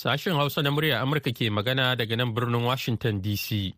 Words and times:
Sashen 0.00 0.32
Hausa 0.34 0.62
na 0.62 0.70
murya 0.72 1.02
Amurka 1.04 1.28
ke 1.28 1.52
magana 1.52 1.92
daga 1.94 2.16
nan 2.16 2.32
birnin 2.32 2.64
Washington 2.64 3.20
DC. 3.20 3.74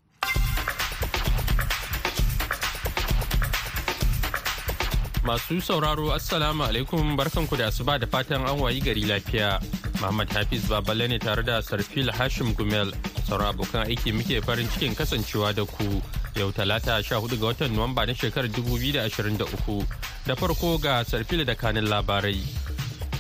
Masu 5.27 5.59
sauraro 5.59 6.15
Assalamu 6.15 6.63
alaikum 6.63 7.17
barkanku 7.19 7.59
da 7.59 7.67
asuba 7.75 7.99
da 7.99 8.07
fatan 8.07 8.47
an 8.47 8.55
wayi 8.63 8.79
gari 8.81 9.03
lafiya. 9.03 9.59
Muhammad 9.99 10.31
Hafiz 10.31 10.63
Baballe 10.71 11.09
ne 11.11 11.19
tare 11.19 11.43
da 11.43 11.59
Sarfil 11.61 12.15
Hashim 12.15 12.55
Gumel. 12.55 12.95
Sauran 13.27 13.51
abokan 13.51 13.91
aiki 13.91 14.15
muke 14.15 14.39
farin 14.47 14.69
cikin 14.69 14.95
kasancewa 14.95 15.51
da 15.53 15.67
ku. 15.67 15.91
Yau 16.39 16.53
talata 16.53 17.03
14 17.03 17.35
ga 17.43 17.47
watan 17.51 17.75
Nuwamba 17.75 18.07
na 18.07 18.15
shekarar 18.15 18.47
2023. 18.47 19.87
Da 20.27 20.37
farko 20.37 20.79
ga 20.81 21.03
Sarfil 21.03 21.45
da 21.45 21.55
kanin 21.59 21.91
labarai. 21.91 22.72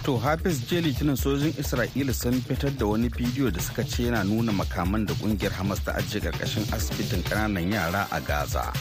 To 0.05 0.16
Hafiz 0.19 0.59
je 0.70 0.80
litinin 0.83 1.16
sojin 1.16 1.52
Isra'ila 1.59 2.12
sun 2.15 2.41
fitar 2.43 2.70
da 2.79 2.87
wani 2.87 3.09
bidiyo 3.09 3.51
da 3.55 3.60
suka 3.60 3.84
ce 3.84 4.02
yana 4.02 4.24
nuna 4.24 4.52
makaman 4.52 5.06
da 5.06 5.15
ƙungiyar 5.15 5.52
Hamas 5.52 5.79
ta 5.84 5.93
ajiye 5.93 6.20
ƙarƙashin 6.20 6.66
asibitin 6.74 7.23
ƙananan 7.23 7.73
yara 7.73 8.09
a 8.10 8.20
Gaza. 8.20 8.73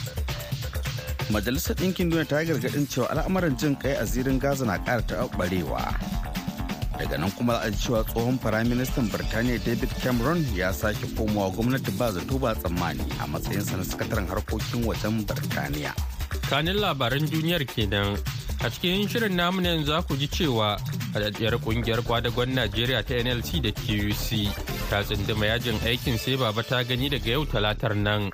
Majalisar 1.30 1.76
Ɗinkin 1.76 2.10
Duniya 2.10 2.26
ta 2.28 2.42
gargaɗin 2.42 2.88
cewa 2.90 3.06
al'amuran 3.10 3.56
jin 3.56 3.76
kai 3.76 3.92
a 3.94 4.04
zirin 4.04 4.40
Gaza 4.40 4.64
na 4.66 4.78
ƙara 4.78 5.02
taɓarewa. 5.06 5.94
Daga 6.98 7.18
nan 7.18 7.30
kuma 7.30 7.54
a 7.62 7.70
cewa 7.70 8.02
tsohon 8.04 8.38
Firaministan 8.40 9.06
Birtaniya 9.08 9.62
David 9.64 9.90
Cameron 10.02 10.44
ya 10.56 10.72
sake 10.72 11.06
komawa 11.14 11.54
gwamnati 11.54 11.90
ba 11.98 12.10
zato 12.10 12.38
ba 12.40 12.54
tsammani 12.54 13.06
a 13.22 13.26
matsayinsa 13.30 13.76
na 13.78 13.84
sakataren 13.84 14.26
harkokin 14.26 14.82
wajen 14.84 15.22
Birtaniya. 15.24 15.94
Kanin 16.50 16.76
labaran 16.82 17.30
duniyar 17.30 17.62
kenan 17.66 18.18
a 18.60 18.70
cikin 18.70 19.06
shirin 19.08 19.34
namu 19.36 19.62
yanzu 19.62 19.86
za 19.86 20.02
ku 20.02 20.16
ji 20.16 20.26
cewa 20.26 20.78
haɗaɗɗiyar 21.14 21.54
ƙungiyar 21.60 22.02
kwadagon 22.02 22.54
najeriya 22.54 23.02
ta 23.02 23.14
nlc 23.22 23.60
da 23.62 23.70
tuc 23.72 24.48
ta 24.90 25.02
tsindima 25.04 25.46
yajin 25.46 25.78
aikin 25.86 26.18
sai 26.18 26.36
baba 26.36 26.62
ta 26.62 26.82
gani 26.84 27.08
daga 27.08 27.30
yau 27.30 27.44
talatar 27.46 27.94
nan. 27.96 28.30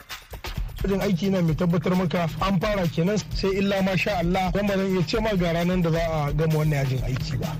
Yajin 0.85 1.01
aiki 1.01 1.31
na 1.31 1.41
mai 1.43 1.55
tabbatar 1.55 1.97
maka 1.97 2.29
an 2.41 2.61
fara 2.61 2.87
kenan 2.89 3.19
sai 3.35 3.51
illa 3.59 3.83
ma 3.83 3.97
sha 3.97 4.19
Allah 4.19 4.51
don 4.55 4.67
ba 4.67 4.75
zan 4.77 4.87
iya 4.95 5.03
ce 5.07 5.19
ma 5.21 5.35
ga 5.37 5.53
ranar 5.53 5.83
da 5.83 5.91
za 5.91 6.01
a 6.01 6.33
gama 6.33 6.55
wannan 6.55 6.79
yajin 6.85 7.03
aiki 7.03 7.37
ba. 7.41 7.51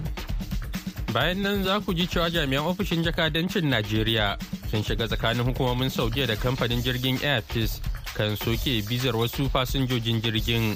bayan 1.13 1.43
nan 1.43 1.65
za 1.65 1.81
ku 1.81 1.95
ji 1.95 2.07
cewa 2.07 2.31
jami'an 2.31 2.65
ofishin 2.69 3.03
jakadancin 3.03 3.67
najeriya 3.69 4.37
sun 4.71 4.83
shiga 4.85 5.09
tsakanin 5.09 5.45
hukumomin 5.45 5.91
saudiya 5.91 6.27
da 6.27 6.37
kamfanin 6.37 6.83
jirgin 6.85 7.19
airpeace 7.25 7.81
kan 8.19 8.35
soke 8.37 8.83
bizar 8.89 9.15
wasu 9.17 9.47
fasinjojin 9.49 10.19
jirgin. 10.23 10.75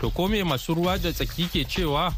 To 0.00 0.10
ko 0.10 0.28
me 0.28 0.42
masu 0.46 0.74
ruwa 0.74 0.94
da 1.02 1.10
tsaki 1.12 1.46
ke 1.50 1.66
cewa? 1.66 2.14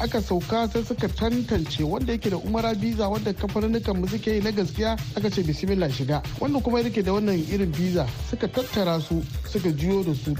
Aka 0.00 0.20
sauka 0.22 0.68
sai 0.68 0.82
suka 0.84 1.08
tantance 1.08 1.82
wanda 1.82 2.12
yake 2.12 2.30
da 2.30 2.36
umara 2.36 2.74
biza 2.74 3.08
wanda 3.08 3.32
kamfanin 3.32 3.82
mu 3.96 4.06
suke 4.08 4.26
yi 4.34 4.40
na 4.40 4.50
gaskiya 4.52 4.96
aka 5.16 5.30
ce 5.30 5.42
bismillah 5.42 5.90
shiga. 5.90 6.22
Wanda 6.40 6.60
kuma 6.60 6.80
yake 6.80 7.02
da 7.02 7.12
wannan 7.12 7.38
irin 7.50 7.72
biza 7.72 8.06
suka 8.30 8.48
tattara 8.48 9.00
su 9.00 9.22
suka 9.48 9.70
jiyo 9.72 10.04
da 10.04 10.14
su. 10.14 10.36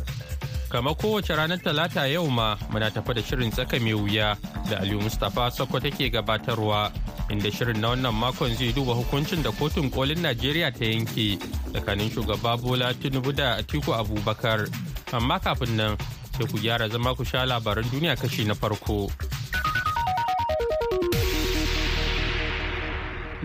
Kama 0.71 0.95
kowace 0.95 1.35
ranar 1.35 1.59
talata 1.59 2.07
yau 2.07 2.31
ma 2.31 2.57
muna 2.71 2.91
tafa 2.91 3.13
da 3.15 3.23
shirin 3.23 3.51
tsaka 3.51 3.81
mai 3.81 3.95
wuya 3.95 4.37
da 4.71 4.79
aliyu 4.81 5.01
mustapha 5.01 5.51
sakko 5.51 5.81
take 5.81 6.11
gabatarwa 6.11 6.93
inda 7.29 7.51
shirin 7.51 7.81
na 7.81 7.89
wannan 7.89 8.15
makon 8.15 8.55
zai 8.55 8.73
duba 8.73 8.95
hukuncin 8.95 9.43
da 9.43 9.51
kotun 9.51 9.91
kolin 9.91 10.23
najeriya 10.23 10.71
ta 10.71 10.85
yanke 10.85 11.39
tsakanin 11.73 12.11
shugaba 12.11 12.57
bola 12.57 12.95
tinubu 12.95 13.33
da 13.33 13.57
atiku 13.59 13.95
abubakar. 13.95 14.69
Amma 15.13 15.41
kafin 15.41 15.75
nan 15.77 15.97
sai 16.39 16.47
ku 16.47 16.59
gyara 16.59 16.89
zama 16.89 17.15
ku 17.15 17.25
sha 17.25 17.45
labaran 17.45 17.85
duniya 17.91 18.15
kashi 18.17 18.45
na 18.45 18.55
farko. 18.55 19.11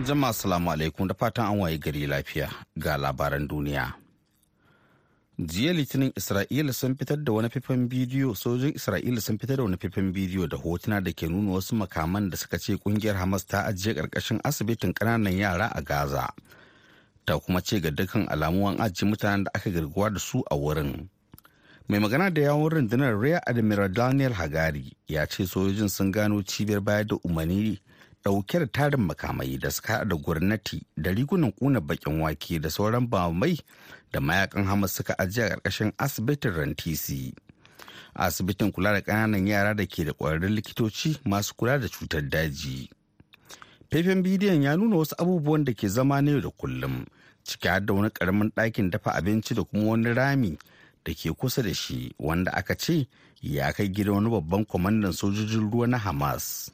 Jama'a 0.06 0.32
salamu 0.32 0.70
alaikum 0.70 1.08
da 1.08 1.14
fatan 1.14 1.46
an 1.46 1.58
waye 1.58 1.78
gari 1.78 2.06
lafiya 2.06 2.48
ga 2.78 2.96
labaran 2.96 3.48
duniya. 3.48 3.92
Jiya 5.38 5.72
Litinin 5.74 6.12
Isra'ila 6.16 6.72
sun 6.72 6.94
fitar 6.94 7.16
da 7.24 7.32
wani 7.32 7.48
faifan 7.50 7.88
bidiyo 7.90 8.34
sojin 8.34 8.70
Isra'ila 8.78 9.20
sun 9.20 9.38
fitar 9.38 9.56
da 9.56 9.62
wani 9.66 9.76
faifan 9.76 10.12
bidiyo 10.14 10.46
da 10.46 10.56
hotuna 10.56 11.00
da 11.02 11.12
ke 11.12 11.26
nuna 11.28 11.52
wasu 11.58 11.74
makaman 11.74 12.30
da 12.30 12.36
suka 12.36 12.58
ce 12.58 12.76
ƙungiyar 12.78 13.16
Hamas 13.18 13.44
ta 13.46 13.66
ajiye 13.66 13.94
ƙarƙashin 13.94 14.40
asibitin 14.44 14.94
ƙananan 14.94 15.36
yara 15.38 15.72
a 15.74 15.82
Gaza. 15.82 16.30
Ta 17.26 17.38
kuma 17.38 17.60
ce 17.60 17.80
ga 17.80 17.90
dukkan 17.90 18.28
alamu 18.30 18.68
an 18.70 18.76
ajiye 18.78 19.10
mutanen 19.10 19.44
da 19.44 19.50
aka 19.54 19.70
garguwa 19.70 20.12
da 20.14 20.18
su 20.20 20.44
a 20.50 20.54
wurin. 20.56 21.08
Mai 21.88 21.98
magana 21.98 22.30
da 22.32 22.42
yawon 22.42 22.70
rundunar 22.70 23.18
Rear 23.20 23.40
Admiral 23.46 23.88
Daniel 23.88 24.32
Hagari 24.32 24.92
ya 25.08 25.26
ce 25.26 25.46
sojojin 25.46 25.88
sun 25.90 26.12
gano 26.12 26.42
cibiyar 26.42 26.80
bayar 26.80 27.04
da 27.06 27.16
umarni 27.26 27.80
ɗauke 28.26 28.58
da 28.58 28.66
tarin 28.66 29.00
makamai 29.06 29.58
da 29.58 29.70
suka 29.70 30.04
da 30.04 30.16
gwamnati 30.16 30.82
da 30.96 31.10
rigunan 31.12 31.52
kuna 31.52 31.80
bakin 31.80 32.20
wake 32.20 32.58
da 32.58 32.68
sauran 32.70 33.06
bamai 33.08 33.60
da 34.12 34.20
mayaƙan 34.20 34.64
hamas 34.66 34.92
suka 34.94 35.14
ajiye 35.18 35.46
a 35.46 35.48
ƙarƙashin 35.56 35.92
asibitin 35.98 36.50
rantisi. 36.52 37.34
Asibitin 38.14 38.72
kula 38.72 38.92
da 38.92 39.00
ƙananan 39.00 39.46
yara 39.46 39.74
da 39.74 39.86
ke 39.86 40.04
da 40.04 40.12
ƙwararrun 40.12 40.54
likitoci 40.58 41.18
masu 41.24 41.54
kula 41.54 41.78
da 41.80 41.86
cutar 41.88 42.28
daji. 42.28 42.90
Faifan 43.90 44.22
bidiyon 44.22 44.62
ya 44.62 44.74
nuna 44.76 44.96
wasu 44.96 45.14
abubuwan 45.18 45.64
da 45.64 45.72
ke 45.72 45.88
zama 45.88 46.20
na 46.22 46.30
yau 46.30 46.40
da 46.40 46.50
kullum 46.50 47.06
ciki 47.44 47.68
har 47.68 47.80
da 47.86 47.94
wani 47.94 48.08
ƙaramin 48.10 48.50
ɗakin 48.56 48.90
dafa 48.90 49.10
abinci 49.14 49.54
da 49.54 49.62
kuma 49.62 49.84
wani 49.90 50.10
rami 50.12 50.58
da 51.04 51.14
ke 51.14 51.30
kusa 51.38 51.62
da 51.62 51.72
shi 51.74 52.10
wanda 52.18 52.50
aka 52.52 52.74
ce 52.74 53.06
ya 53.40 53.72
kai 53.72 53.86
gidan 53.88 54.14
wani 54.14 54.30
babban 54.30 54.64
kwamandan 54.66 55.12
sojojin 55.12 55.70
ruwa 55.70 55.86
na 55.86 55.98
hamas. 55.98 56.70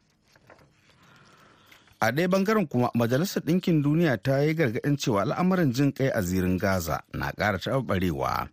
A 2.03 2.11
ɗaya 2.11 2.29
ɓangaren 2.29 2.67
kuma 2.69 2.91
majalisar 2.95 3.43
ɗinkin 3.47 3.83
duniya 3.83 4.17
ta 4.23 4.43
yi 4.43 4.55
gargaɗin 4.55 4.97
cewa 4.99 5.23
al'amuran 5.23 5.73
jin 5.73 5.93
kai 5.93 6.09
a 6.11 6.21
zirin 6.23 6.59
gaza 6.59 7.01
na 7.15 7.31
ƙara 7.31 7.59
taɓarewa 7.59 8.49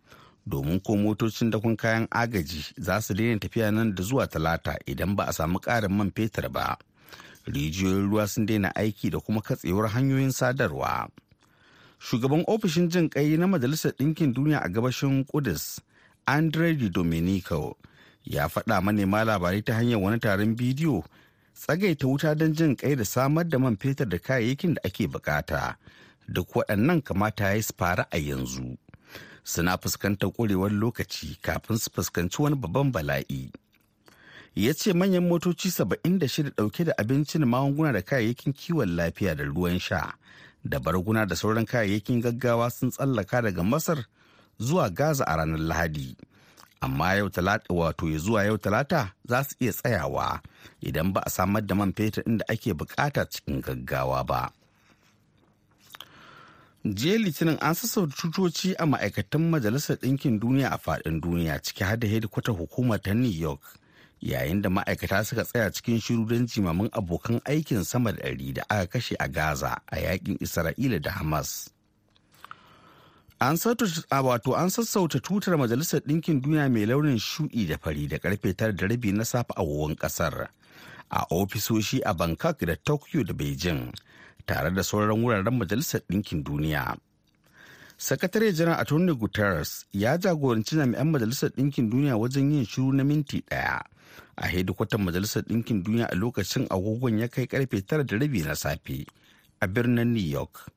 domin 0.46 0.78
ko 0.80 0.94
motocin 0.96 1.50
dakon 1.50 1.76
kayan 1.76 2.06
agaji 2.10 2.62
za 2.78 3.00
su 3.00 3.12
daina 3.14 3.38
tafiya 3.40 3.70
nan 3.74 3.94
da 3.94 4.02
zuwa 4.04 4.26
talata 4.30 4.78
idan 4.86 5.16
ba 5.16 5.24
a 5.26 5.32
samu 5.32 5.58
ƙarin 5.58 5.90
man 5.90 6.12
fetur 6.14 6.48
ba. 6.48 6.78
Rijiyoyin 7.46 8.06
ruwa 8.10 8.28
sun 8.28 8.46
daina 8.46 8.70
aiki 8.74 9.10
da 9.10 9.18
kuma 9.18 9.40
katsewar 9.42 9.88
hanyoyin 9.90 10.30
sadarwa. 10.30 11.08
Shugaban 11.98 12.44
ofishin 12.46 12.88
jin 12.88 13.08
kai 13.10 13.34
na 13.36 13.46
majalisar 13.46 13.92
ɗinkin 13.98 14.32
duniya 14.32 14.62
a 14.62 14.68
gabashin 14.68 15.24
kudus 15.26 15.80
andre 16.26 16.74
di 16.76 16.88
domenico 16.88 17.76
ya 18.22 18.46
faɗa 18.46 18.80
manema 18.80 19.24
labarai 19.24 19.62
ta 19.64 19.74
hanyar 19.74 19.98
wani 19.98 20.20
taron 20.20 20.54
bidiyo 20.54 21.02
tsagaita 21.60 22.06
wuta 22.08 22.34
don 22.34 22.52
jin 22.56 22.72
kai 22.80 22.94
da 22.96 23.04
samar 23.04 23.44
da 23.44 23.58
man 23.58 23.76
fetur 23.76 24.08
da 24.08 24.18
kayayyakin 24.18 24.74
da 24.74 24.80
ake 24.88 25.04
buƙata. 25.12 25.76
Duk 26.28 26.48
waɗannan 26.54 27.02
kamata 27.02 27.44
ya 27.44 27.54
yi 27.54 27.62
su 27.62 27.74
fara 27.78 28.06
a 28.10 28.16
yanzu. 28.18 28.78
Suna 29.44 29.76
fuskantar 29.78 30.30
ƙurewar 30.32 30.70
lokaci 30.72 31.36
kafin 31.42 31.78
su 31.78 31.90
fuskanci 31.90 32.38
wani 32.42 32.56
babban 32.56 32.92
bala'i. 32.92 33.52
Ya 34.54 34.72
ce 34.72 34.92
manyan 34.92 35.28
motoci 35.28 35.68
76 35.70 36.50
ɗauke 36.56 36.84
da 36.84 36.92
abincin 36.98 37.44
magunguna 37.44 37.92
da 37.92 38.00
kayayyakin 38.02 38.52
kiwon 38.52 38.96
lafiya 38.96 39.34
da 39.36 39.44
ruwan 39.44 39.78
sha 39.80 40.14
da 40.64 40.78
barguna 40.80 41.26
da 41.26 41.36
sauran 41.36 41.66
kayayyakin 41.66 42.22
gaggawa 42.22 42.70
sun 42.70 42.90
tsallaka 42.90 43.42
daga 43.42 43.62
masar 43.62 44.04
zuwa 44.58 44.88
gaza 44.90 45.24
a 45.24 45.36
ranar 45.36 45.58
lahadi. 45.60 46.16
Amma 46.80 47.14
yau 47.14 47.28
talata 47.30 47.74
wato 47.74 48.10
ya 48.10 48.18
zuwa 48.18 48.44
yau 48.44 48.58
talata 48.58 49.12
za 49.24 49.44
su 49.44 49.54
iya 49.60 49.72
tsayawa 49.72 50.40
idan 50.80 51.12
ba 51.12 51.20
a 51.26 51.30
samar 51.30 51.62
da 51.66 51.74
man 51.74 51.92
fetur 51.92 52.24
inda 52.26 52.44
ake 52.48 52.72
buƙata 52.74 53.28
cikin 53.30 53.60
gaggawa 53.60 54.24
ba. 54.26 54.50
Jiya 56.84 57.18
litinin 57.20 57.58
an 57.60 57.74
sassauta 57.74 58.16
cutoci 58.16 58.74
a 58.78 58.86
ma'aikatan 58.86 59.50
majalisar 59.52 59.96
ɗinkin 60.00 60.40
duniya 60.40 60.68
a 60.72 60.78
faɗin 60.78 61.20
duniya 61.20 61.60
ciki 61.62 61.84
har 61.84 61.96
da 61.98 62.08
hedikwatar 62.08 62.56
hukumar 62.56 62.98
ta 63.02 63.12
new 63.14 63.28
york 63.30 63.60
yayin 64.20 64.62
da 64.62 64.70
ma'aikata 64.70 65.24
suka 65.24 65.44
tsaya 65.44 65.70
cikin 65.72 66.00
shiru 66.00 66.24
don 66.26 66.46
jimamin 66.46 66.88
abokan 66.92 67.40
aikin 67.44 67.84
sama 67.84 68.12
da 68.12 68.22
ɗari 68.24 68.52
da 68.54 68.62
aka 68.68 68.86
kashe 68.86 69.14
a 69.20 69.28
gaza 69.28 69.76
a 69.92 69.96
yaƙin 69.96 70.38
isra'ila 70.40 71.00
da 71.02 71.10
hamas. 71.10 71.68
An 73.42 73.56
wato 73.56 74.54
an 74.54 74.68
sassauta 74.68 75.18
tutar 75.18 75.56
Majalisar 75.56 76.00
Ɗinkin 76.04 76.42
Duniya 76.42 76.68
mai 76.68 76.84
launin 76.84 77.16
shuɗi 77.18 77.68
da 77.68 77.78
fari 77.78 78.06
da 78.06 78.18
ƙarfe 78.18 78.54
tara 78.54 78.72
da 78.72 78.86
rabi 78.86 79.12
na 79.12 79.24
safe 79.24 79.48
a 79.56 79.62
wawan 79.64 79.96
ƙasar. 79.96 80.48
A 81.10 81.24
ofisoshi 81.30 82.02
a 82.04 82.12
Bangkok 82.12 82.58
da 82.66 82.74
Tokyo 82.84 83.22
da 83.24 83.32
Beijing, 83.32 83.94
tare 84.46 84.70
da 84.70 84.82
sauran 84.82 85.22
wuraren 85.24 85.56
Majalisar 85.58 86.02
Ɗinkin 86.10 86.42
Duniya. 86.44 86.98
Sakatare 87.96 88.52
Janar 88.52 88.78
Attorney 88.78 89.14
Guterres 89.14 89.86
ya 89.90 90.18
jagoranci 90.18 90.76
jami'an 90.76 91.08
Majalisar 91.10 91.48
Ɗinkin 91.56 91.88
Duniya 91.90 92.18
wajen 92.20 92.52
yin 92.52 92.66
shiru 92.66 92.92
na 92.92 93.04
minti 93.04 93.40
ɗaya. 93.40 93.80
A 94.36 94.48
hedikwatar 94.48 95.00
Majalisar 95.00 95.44
Ɗinkin 95.48 95.82
Duniya 95.82 96.12
a 96.12 96.14
lokacin 96.14 96.68
agogon 96.68 97.18
ya 97.18 97.28
kai 97.28 97.46
ƙarfe 97.46 97.86
tara 97.86 98.04
da 98.04 98.18
rabi 98.18 98.42
na 98.42 98.52
safe 98.52 99.06
a 99.62 99.66
birnin 99.66 100.12
New 100.12 100.20
York. 100.20 100.68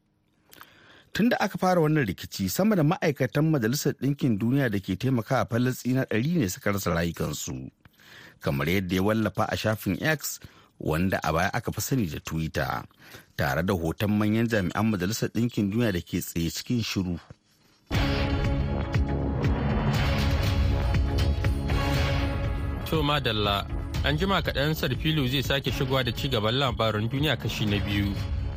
Tun 1.14 1.30
da 1.30 1.38
aka 1.40 1.58
fara 1.58 1.80
wannan 1.82 2.06
rikici 2.10 2.50
sama 2.50 2.76
da 2.76 2.84
ma'aikatan 2.84 3.46
majalisar 3.54 3.94
ɗinkin 4.02 4.38
duniya 4.40 4.70
da 4.70 4.80
ke 4.80 4.96
taimaka 4.98 5.42
a 5.42 5.46
falastina 5.46 6.06
ɗari 6.10 6.38
ne 6.42 6.50
suka 6.50 6.72
rasa 6.74 6.90
rayukansu. 6.94 7.70
Kamar 8.42 8.68
yadda 8.70 8.96
ya 8.96 9.04
wallafa 9.04 9.46
a 9.46 9.56
shafin 9.58 9.98
x 10.02 10.40
wanda 10.80 11.20
a 11.24 11.32
baya 11.34 11.50
aka 11.54 11.72
fi 11.72 11.82
sani 11.82 12.06
da 12.10 12.18
twitter 12.20 12.82
tare 13.38 13.62
da 13.64 13.74
hoton 13.74 14.10
manyan 14.18 14.50
jami'an 14.50 14.90
majalisar 14.90 15.30
ɗinkin 15.30 15.70
duniya 15.72 15.92
da 15.94 16.02
ke 16.02 16.18
tsaye 16.20 16.50
cikin 16.50 16.82
shiru. 16.82 17.20
To 22.90 23.04
madalla 23.06 23.70
an 24.04 24.18
jima 24.18 24.42
kaɗan 24.42 24.74
sarfilu 24.74 25.30
zai 25.30 25.42
sake 25.46 25.70
shigowa 25.72 26.04
da 26.04 26.12
ci 26.12 26.28
gaban 26.28 26.58
labaran 26.58 27.06
duniya 27.10 27.38
kashi 27.38 27.66
na 27.70 27.78
biyu. 27.78 28.10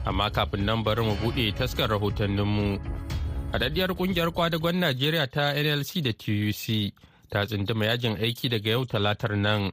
Amma 0.06 0.30
kafin 0.30 0.64
nan 0.64 0.82
bari 0.84 1.02
mu 1.02 1.14
buɗe 1.20 1.52
taskar 1.52 1.90
rahotanninmu. 1.90 2.78
Haɗaɗɗiyar 3.52 3.90
ƙungiyar 3.94 4.30
kwadagon 4.32 4.76
najeriya 4.80 5.26
ta 5.26 5.52
nlc 5.54 6.02
da 6.02 6.12
tuc 6.12 6.92
ta 7.30 7.44
tsunduma 7.46 7.86
yajin 7.86 8.16
aiki 8.16 8.48
daga 8.48 8.70
yau 8.70 8.84
talatar 8.86 9.36
nan. 9.36 9.72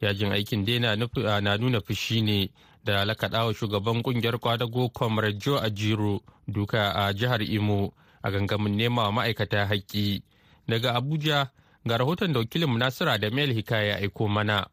Yajin 0.00 0.32
aikin 0.32 0.64
dai 0.64 0.78
na 0.78 1.56
nuna 1.56 1.80
fushi 1.80 2.22
ne 2.22 2.50
da 2.84 3.04
lakaɗawa 3.04 3.54
shugaban 3.54 4.02
ƙungiyar 4.02 4.38
kwadago 4.38 4.88
comrade 4.92 5.38
joe 5.38 5.58
ajiro 5.60 6.20
duka 6.46 6.92
a 6.94 7.12
jihar 7.12 7.42
imo 7.42 7.92
a 8.22 8.30
gangamin 8.30 8.76
nema 8.76 9.10
ma'aikata 9.12 9.66
haƙƙi. 9.66 10.22
Daga 10.68 10.94
abuja 10.94 11.50
ga 11.86 11.96
rahoton 11.98 12.32
da 12.32 12.40
wakilin 12.40 12.78
nasira 12.78 13.18
da 13.18 13.30
mel 13.30 13.50
hikaya 13.52 13.96
aiko 13.98 14.28
mana. 14.28 14.66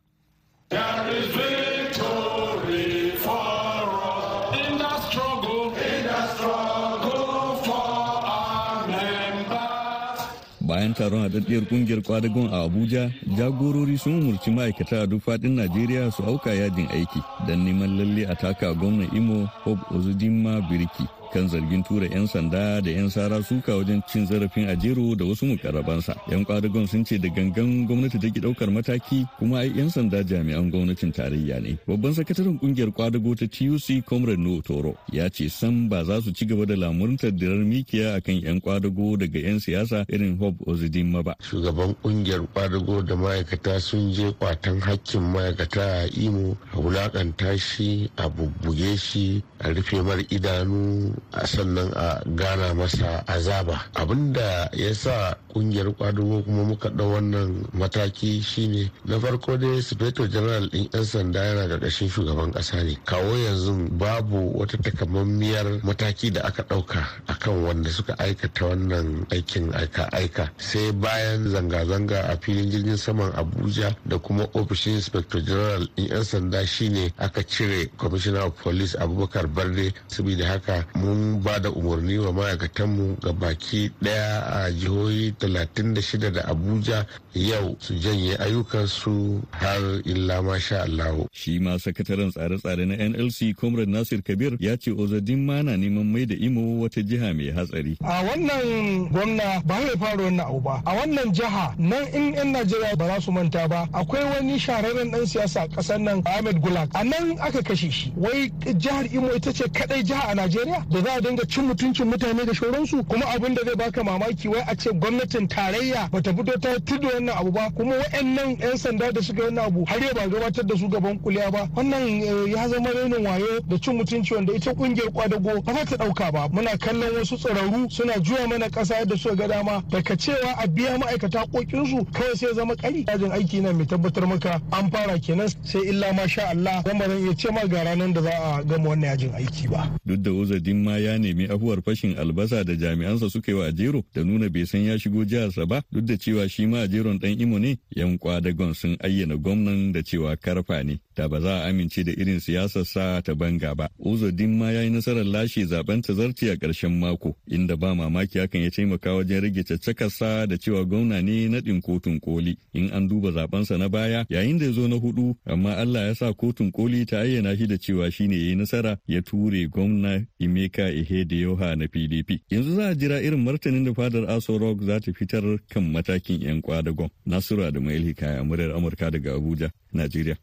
Bayan 10.91 11.09
taron 11.09 11.21
haɗaɗɗiyar 11.23 11.65
ƙungiyar 11.69 12.01
kwadagon 12.03 12.47
a 12.53 12.63
abuja 12.65 13.11
jagorori 13.37 13.97
sun 13.97 14.21
umarci 14.21 14.51
ma'aikata 14.51 15.01
a 15.01 15.07
duk 15.07 15.21
faɗin 15.23 15.55
najeriya 15.55 16.11
su 16.11 16.23
auka 16.23 16.51
yajin 16.53 16.87
aiki 16.91 17.21
don 17.47 17.63
neman 17.65 17.97
lalle 17.97 18.25
a 18.29 18.35
taka 18.35 18.73
gwamnan 18.73 19.09
imo 19.15 19.45
hope 19.63 19.81
ozudinma 19.95 20.61
birki 20.69 21.07
kan 21.33 21.47
zargin 21.47 21.83
tura 21.83 22.05
'yan 22.11 22.27
sanda 22.27 22.81
da 22.83 22.89
'yan 22.91 23.09
sara 23.09 23.39
suka 23.43 23.75
wajen 23.79 24.03
cin 24.07 24.25
zarafin 24.27 24.67
ajero 24.67 25.15
da 25.15 25.23
wasu 25.25 25.45
mukarrabansa. 25.47 26.13
'Yan 26.27 26.43
kwadagon 26.45 26.87
sun 26.87 27.03
ce 27.07 27.17
da 27.17 27.29
gangan 27.31 27.87
gwamnati 27.87 28.19
ta 28.19 28.27
ki 28.29 28.39
ɗaukar 28.43 28.69
mataki 28.71 29.25
kuma 29.39 29.59
ai 29.63 29.71
'yan 29.75 29.89
sanda 29.89 30.23
jami'an 30.23 30.69
gwamnatin 30.69 31.11
tarayya 31.11 31.59
ne. 31.63 31.77
Babban 31.87 32.13
sakataren 32.13 32.59
ƙungiyar 32.59 32.91
kwadago 32.91 33.35
ta 33.35 33.47
TUC 33.47 34.03
Comrade 34.05 34.39
No 34.43 34.61
Toro 34.61 34.95
ya 35.11 35.29
ce 35.29 35.47
san 35.49 35.87
ba 35.89 36.03
za 36.03 36.21
su 36.21 36.31
ci 36.35 36.45
gaba 36.45 36.65
da 36.65 36.75
lamurtar 36.75 37.31
dirar 37.31 37.63
mikiya 37.63 38.19
akan 38.19 38.41
'yan 38.43 38.59
kwadago 38.61 39.15
daga 39.17 39.39
'yan 39.39 39.59
siyasa 39.59 40.05
irin 40.11 40.37
Hob 40.37 40.59
Ozidinma 40.67 41.23
ba. 41.23 41.35
Shugaban 41.39 41.95
ƙungiyar 42.03 42.43
kwadago 42.53 43.01
da 43.01 43.15
ma'aikata 43.15 43.79
sun 43.79 44.11
je 44.11 44.31
kwatan 44.39 44.79
hakkin 44.81 45.23
ma'aikata 45.31 46.03
a 46.03 46.09
Imo 46.11 46.57
a 46.73 46.77
wulaƙanta 46.77 47.55
shi 47.59 48.09
a 48.17 48.29
bubbuge 48.29 48.97
shi 48.97 49.43
a 49.59 49.69
rufe 49.73 50.01
mar 50.03 50.19
idanu 50.29 51.13
sannan 51.45 51.91
a 51.95 52.21
gana 52.35 52.73
masa 52.75 53.23
azaba. 53.27 53.87
Abinda 53.95 54.69
ya 54.73 54.93
sa 54.93 55.35
ƙungiyar 55.53 55.91
kwadugo 55.95 56.43
kuma 56.43 56.63
muka 56.63 56.89
ɗau 56.89 57.11
wannan 57.19 57.65
mataki 57.73 58.41
shine 58.41 58.91
na 59.05 59.19
farko 59.19 59.57
dai 59.57 59.81
sufeto 59.81 60.27
general 60.27 60.67
ɗin 60.69 60.87
'yan 60.93 61.05
sanda 61.05 61.39
yana 61.43 61.67
ƙarƙashin 61.67 62.09
shugaban 62.09 62.51
ƙasa 62.51 62.83
ne. 62.83 62.97
Kawo 63.05 63.35
yanzu 63.35 63.89
babu 63.97 64.53
wata 64.55 64.77
takamammiyar 64.77 65.81
mataki 65.83 66.31
da 66.33 66.41
aka 66.47 66.63
ɗauka 66.63 67.03
akan 67.27 67.63
wanda 67.63 67.89
suka 67.89 68.15
aikata 68.19 68.65
wannan 68.65 69.25
aikin 69.31 69.71
aika-aika. 69.73 70.51
Sai 70.57 70.91
bayan 70.91 71.47
zanga-zanga 71.49 72.31
a 72.31 72.37
filin 72.37 72.69
jirgin 72.71 72.97
saman 72.97 73.31
abuja 73.33 73.95
da 74.07 74.17
kuma 74.19 74.47
ofishin 74.53 74.95
inspector 74.95 75.41
general 75.41 75.87
ɗin 75.97 76.07
'yan 76.09 76.23
sanda 76.23 76.65
shine 76.65 77.11
aka 77.19 77.43
cire 77.43 77.87
commissioner 77.97 78.41
of 78.47 78.55
police 78.63 78.95
abubakar 78.95 79.47
barde. 79.47 79.91
Saboda 80.07 80.45
haka 80.47 80.85
mun 81.11 81.43
ba 81.43 81.59
da 81.59 81.69
umarni 81.69 82.17
wa 82.17 82.31
ma'aikatanmu 82.31 83.17
ga 83.21 83.31
baki 83.33 83.91
ɗaya 84.01 84.39
a 84.47 84.71
jihohi 84.71 85.35
36 85.39 86.31
da 86.31 86.41
abuja 86.47 87.05
yau 87.33 87.75
su 87.79 87.93
janye 87.95 88.35
ayyukansu 88.37 89.41
har 89.51 90.01
illa 90.05 90.41
masha 90.41 90.81
Allah. 90.83 91.15
Shi 91.31 91.59
ma 91.59 91.77
sakataren 91.79 92.31
tsare-tsare 92.31 92.85
na 92.85 92.95
NLC 92.95 93.55
Comrade 93.55 93.89
Nasir 93.89 94.21
Kabir 94.21 94.57
ya 94.59 94.75
ce 94.77 94.91
Ozadin 94.91 95.45
ma 95.45 95.61
na 95.61 95.71
neman 95.77 96.05
mai 96.11 96.25
da 96.25 96.35
Imo 96.35 96.81
wata 96.83 97.01
jiha 97.01 97.33
mai 97.33 97.51
hatsari. 97.51 97.97
A 98.03 98.23
wannan 98.23 99.09
gwamna 99.11 99.61
ba 99.65 99.75
zai 99.81 99.95
fara 99.97 100.17
wannan 100.23 100.45
abu 100.45 100.59
ba. 100.59 100.81
A 100.85 100.95
wannan 100.95 101.31
jiha 101.33 101.75
nan 101.79 102.07
in 102.13 102.33
'yan 102.33 102.51
Najeriya 102.51 102.97
ba 102.97 103.07
za 103.07 103.19
su 103.21 103.31
manta 103.31 103.67
ba 103.67 103.87
akwai 103.93 104.23
wani 104.23 104.59
shahararren 104.59 105.11
dan 105.11 105.25
siyasa 105.25 105.61
a 105.63 105.67
ƙasar 105.67 105.99
nan 106.01 106.21
Ahmed 106.25 106.59
Gulak. 106.61 106.89
A 106.95 107.03
nan 107.03 107.37
aka 107.39 107.61
kashe 107.63 107.91
shi. 107.91 108.11
Wai 108.15 108.49
jihar 108.75 109.07
Imo 109.13 109.31
ita 109.35 109.53
ce 109.53 109.63
kadai 109.71 110.03
jiha 110.03 110.31
a 110.31 110.35
Najeriya 110.35 110.83
da 110.89 110.99
za 111.01 111.13
a 111.15 111.21
dinga 111.21 111.47
cin 111.47 111.67
mutuncin 111.69 112.11
mutane 112.11 112.45
da 112.45 112.51
shauransu 112.53 113.07
kuma 113.07 113.25
abin 113.31 113.55
da 113.55 113.63
zai 113.63 113.75
baka 113.75 114.03
mamaki 114.03 114.47
wai 114.49 114.63
a 114.67 114.75
ce 114.75 114.89
gwamnatin 114.91 115.47
tarayya 115.47 116.09
bata 116.11 116.33
fito 116.33 116.59
ta 116.59 116.75
tudu 116.79 117.20
wannan 117.21 117.37
abu 117.39 117.51
ba 117.51 117.69
kuma 117.75 117.95
wa'annan 117.95 118.57
'yan 118.59 118.77
sanda 118.77 119.11
da 119.11 119.21
suka 119.21 119.43
wannan 119.43 119.65
abu 119.65 119.85
har 119.85 119.99
ba 120.13 120.27
gabatar 120.27 120.65
da 120.65 120.75
su 120.77 120.87
gaban 120.89 121.19
kuliya 121.19 121.51
ba. 121.51 121.69
Wannan 121.75 122.21
ya 122.49 122.67
zama 122.69 122.89
renin 122.89 123.25
wayo 123.25 123.59
da 123.67 123.77
cin 123.77 123.95
mutunci 123.97 124.33
wanda 124.33 124.53
ita 124.53 124.71
ƙungiyar 124.73 125.11
kwadago 125.13 125.61
ba 125.63 125.73
za 125.73 125.85
ta 125.85 125.95
ɗauka 126.05 126.31
ba. 126.31 126.49
Muna 126.49 126.77
kallon 126.77 127.13
wasu 127.15 127.37
tsararru 127.37 127.89
suna 127.89 128.19
juya 128.19 128.47
mana 128.47 128.69
kasa 128.69 128.95
yadda 128.95 129.17
suka 129.17 129.35
ga 129.35 129.47
dama. 129.47 129.83
Daga 129.89 130.15
cewa 130.17 130.55
a 130.57 130.67
biya 130.67 130.97
ma'aikata 130.97 131.45
kokinsu 131.51 132.05
kawai 132.11 132.35
sai 132.35 132.53
zama 132.55 132.75
kari 132.75 133.05
yajin 133.07 133.31
aiki 133.31 133.61
na 133.61 133.71
mai 133.73 133.85
tabbatar 133.85 134.27
maka 134.27 134.61
an 134.71 134.89
fara 134.91 135.19
kenan 135.19 135.49
sai 135.63 135.81
illa 135.89 136.13
ma 136.13 136.27
sha 136.27 136.49
Allah 136.49 136.81
dan 136.83 136.97
ba 136.97 137.05
zan 137.07 137.21
iya 137.21 137.33
ce 137.35 137.51
ma 137.51 137.65
ga 137.67 137.83
ranar 137.83 138.13
da 138.13 138.21
za 138.21 138.31
a 138.31 138.63
gama 138.63 138.89
wannan 138.89 139.09
yajin 139.13 139.31
aiki 139.35 139.67
ba. 139.69 139.89
Duk 140.05 140.17
da 140.21 140.31
uzadin 140.31 140.83
ma 140.83 140.97
ya 140.97 141.17
nemi 141.17 141.45
afuwar 141.47 141.81
fashin 141.83 142.17
albasa 142.17 142.63
da 142.63 142.73
jami'ansa 142.75 143.29
suka 143.29 143.51
yi 143.51 143.57
wa 143.57 143.65
ajero 143.67 144.03
da 144.13 144.23
nuna 144.23 144.49
bai 144.49 144.65
san 144.65 144.81
ya 144.83 144.97
shigo 144.99 145.25
jiharsa 145.25 145.65
ba 145.67 145.81
duk 145.91 146.05
da 146.05 146.17
cewa 146.17 146.47
shi 146.49 146.65
ma 146.65 146.87
ajeron 147.11 147.19
dan 147.19 147.39
imo 147.41 147.59
ne? 147.59 147.77
Yan 147.95 148.17
kwadagon 148.17 148.73
sun 148.73 148.97
ayyana 148.99 149.35
gwamnan 149.37 149.91
da 149.93 150.01
cewa 150.03 150.35
karfa 150.35 150.83
ne. 150.83 150.99
Da 151.15 151.27
ba 151.27 151.39
za 151.41 151.63
a 151.63 151.69
amince 151.69 152.03
da 152.03 152.11
irin 152.11 152.39
siyasar 152.39 152.85
sa 152.85 153.21
ta 153.21 153.33
banga 153.35 153.75
ba. 153.75 153.89
Uzodin 153.99 154.57
ma 154.57 154.71
ya 154.71 154.81
yi 154.83 154.89
nasarar 154.89 155.25
lashe 155.25 155.65
zaɓen 155.65 156.01
tazarci 156.01 156.49
a 156.49 156.55
ƙarshen 156.55 156.99
mako 156.99 157.35
inda 157.47 157.75
ba 157.77 157.95
mamaki 157.95 158.39
hakan 158.39 158.61
ya 158.63 158.71
taimaka 158.71 159.13
wajen 159.13 159.41
rage 159.41 159.63
caccakarsa 159.63 160.47
da 160.47 160.57
cewa 160.57 160.85
gwamna 160.85 161.21
ne 161.21 161.47
naɗin 161.49 161.81
kotun 161.81 162.19
koli. 162.19 162.57
In 162.73 162.89
an 162.93 163.07
duba 163.09 163.31
zabensa 163.31 163.77
na 163.77 163.89
baya 163.89 164.25
yayin 164.29 164.57
da 164.59 164.65
ya 164.65 164.71
zo 164.71 164.87
na 164.87 164.95
huɗu 164.95 165.35
amma 165.45 165.75
Allah 165.77 166.07
ya 166.07 166.13
sa 166.15 166.33
kotun 166.33 166.71
koli 166.71 167.05
ta 167.05 167.17
ayyana 167.21 167.57
shi 167.57 167.67
da 167.67 167.75
cewa 167.77 168.11
shine 168.11 168.33
ya 168.33 168.39
yi 168.49 168.55
nasara 168.55 168.97
ya 169.07 169.21
ture 169.21 169.67
gwamna 169.67 170.25
Emeka 170.39 170.89
Ihedioha 170.91 171.75
na 171.75 171.87
PDP 171.87 172.41
yanzu 172.49 172.75
za 172.75 172.87
a 172.89 172.95
jira 172.95 173.21
irin 173.21 173.43
martanin 173.43 173.83
da 173.85 173.93
fadar 173.93 174.29
Aso 174.29 174.57
Rock 174.57 174.81
za 174.83 174.99
ta 174.99 175.11
fitar 175.13 175.43
kan 175.69 175.83
matakin 175.91 176.41
'yan 176.41 176.61
kwadagon. 176.61 177.00
Nasura 177.25 177.71
da 177.71 177.79
Mail 177.79 178.03
Hikaya 178.03 178.43
muryar 178.43 178.75
Amurka 178.75 179.11
daga 179.11 179.33
Abuja 179.35 179.71
Najeriya 179.93 180.37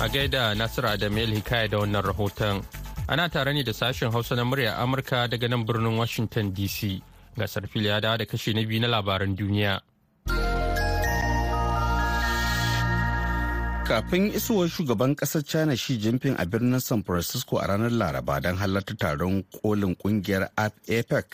A 0.00 0.08
gaida 0.08 0.54
Nasiru 0.56 0.88
Adamel 0.88 1.28
Hikaya 1.36 1.68
da 1.68 1.76
wannan 1.78 2.00
rahoton. 2.02 2.64
Ana 3.06 3.28
tare 3.28 3.52
ne 3.52 3.62
da 3.62 3.72
sashen 3.72 4.10
Hausa 4.10 4.34
na 4.34 4.44
murya 4.44 4.78
Amurka 4.80 5.28
daga 5.28 5.46
nan 5.48 5.66
birnin 5.66 5.98
Washington 5.98 6.52
DC. 6.56 7.02
Gasar 7.36 7.68
fili 7.68 7.88
ya 7.88 8.00
dawo 8.00 8.16
da 8.16 8.24
kashe 8.24 8.54
na 8.54 8.64
biyu 8.64 8.80
na 8.80 8.88
labaran 8.88 9.36
duniya. 9.36 9.80
Kafin 13.84 14.32
isowar 14.32 14.68
shugaban 14.72 15.14
ƙasar 15.14 15.44
China 15.44 15.76
Xi 15.76 15.98
Jinping 15.98 16.36
a 16.40 16.46
birnin 16.46 16.80
San 16.80 17.02
Francisco 17.02 17.58
a 17.58 17.66
ranar 17.68 17.90
Laraba 17.92 18.40
don 18.40 18.56
halarta 18.56 18.96
taron 18.96 19.44
kolin 19.60 19.94
ƙungiyar 20.00 20.48
APEC 20.56 21.26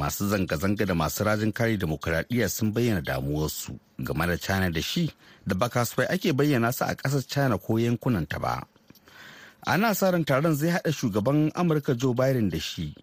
masu 0.00 0.28
zanga-zanga 0.28 0.86
da 0.86 0.94
masu 0.94 1.24
rajin 1.24 1.52
kare 1.52 1.76
demokuraɗiyya 1.76 2.48
sun 2.48 2.72
bayyana 2.72 3.00
damuwarsu 3.02 3.76
game 3.98 4.26
da 4.26 4.36
China 4.38 4.70
da 4.70 4.80
shi 4.82 5.12
da 5.46 5.54
ba 5.54 5.68
kasafai 5.68 6.06
ake 6.08 6.32
bayyana 6.32 6.72
su 6.72 6.84
a 6.84 6.94
ƙasar 6.94 7.26
China 7.28 7.58
ko 7.58 7.74
yankunanta 7.78 8.40
ba. 8.40 8.64
Ana 9.66 9.94
sa 9.94 10.10
ran 10.10 10.24
taron 10.24 10.54
zai 10.56 10.70
haɗa 10.70 10.92
shugaban 10.92 11.52
Amurka 11.52 11.94
Joe 11.94 12.14
Biden 12.14 12.48
da 12.50 12.58
shi 12.58 12.94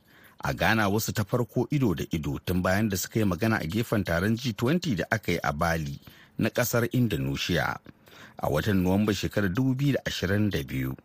a 0.44 0.54
gana 0.54 0.90
wasu 0.90 1.14
ta 1.14 1.24
farko 1.24 1.68
ido 1.70 1.94
da 1.94 2.04
ido 2.12 2.40
tun 2.46 2.62
bayan 2.64 2.90
da 2.90 2.98
suka 2.98 3.20
yi 3.20 3.26
magana 3.26 3.62
a 3.62 3.68
gefen 3.68 4.04
taron 4.04 4.34
G20 4.36 4.96
da 4.98 5.04
aka 5.12 5.32
yi 5.32 5.40
a 5.44 5.54
Bali 5.54 6.00
na 6.38 6.50
ƙasar 6.50 6.90
Indonesia 6.94 7.78
a 8.42 8.50
watan 8.50 8.82
Nuwamba 8.82 9.14
shekarar 9.14 9.54
2022. 9.54 10.96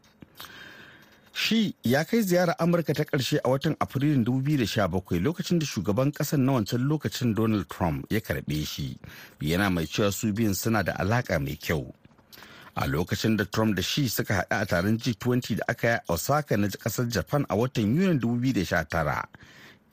Shi 1.34 1.74
ya 1.84 2.04
kai 2.04 2.22
ziyarar 2.22 2.56
Amurka 2.58 2.94
ta 2.94 3.04
ƙarshe 3.04 3.38
a 3.44 3.48
watan 3.48 3.76
Afrilun 3.80 4.24
2017 4.24 5.20
lokacin 5.20 5.58
da 5.58 5.66
shugaban 5.66 6.12
ƙasar 6.12 6.38
na 6.38 6.52
wancan 6.52 6.86
lokacin 6.88 7.34
Donald 7.34 7.68
Trump 7.68 8.06
ya 8.10 8.20
karɓe 8.20 8.66
shi. 8.66 8.98
Yana 9.40 9.70
mai 9.72 9.86
cewa 9.86 10.12
su 10.12 10.32
biyun 10.32 10.54
suna 10.54 10.82
da 10.82 10.92
alaƙa 10.92 11.38
mai 11.40 11.56
kyau. 11.56 11.92
A 12.76 12.86
lokacin 12.86 13.36
da 13.36 13.44
Trump 13.44 13.76
da 13.76 13.82
shi 13.82 14.08
suka 14.08 14.34
haɗu 14.44 14.62
a 14.62 14.66
taron 14.66 14.98
G20 14.98 15.56
da 15.56 15.62
aka 15.68 15.86
yi 15.88 15.92
a 15.94 16.02
Osaka 16.12 16.56
na 16.56 16.66
ƙasar 16.68 17.08
Japan 17.08 17.46
a 17.48 17.56
watan 17.56 17.96
Yunin 17.96 18.20
2019. 18.20 19.24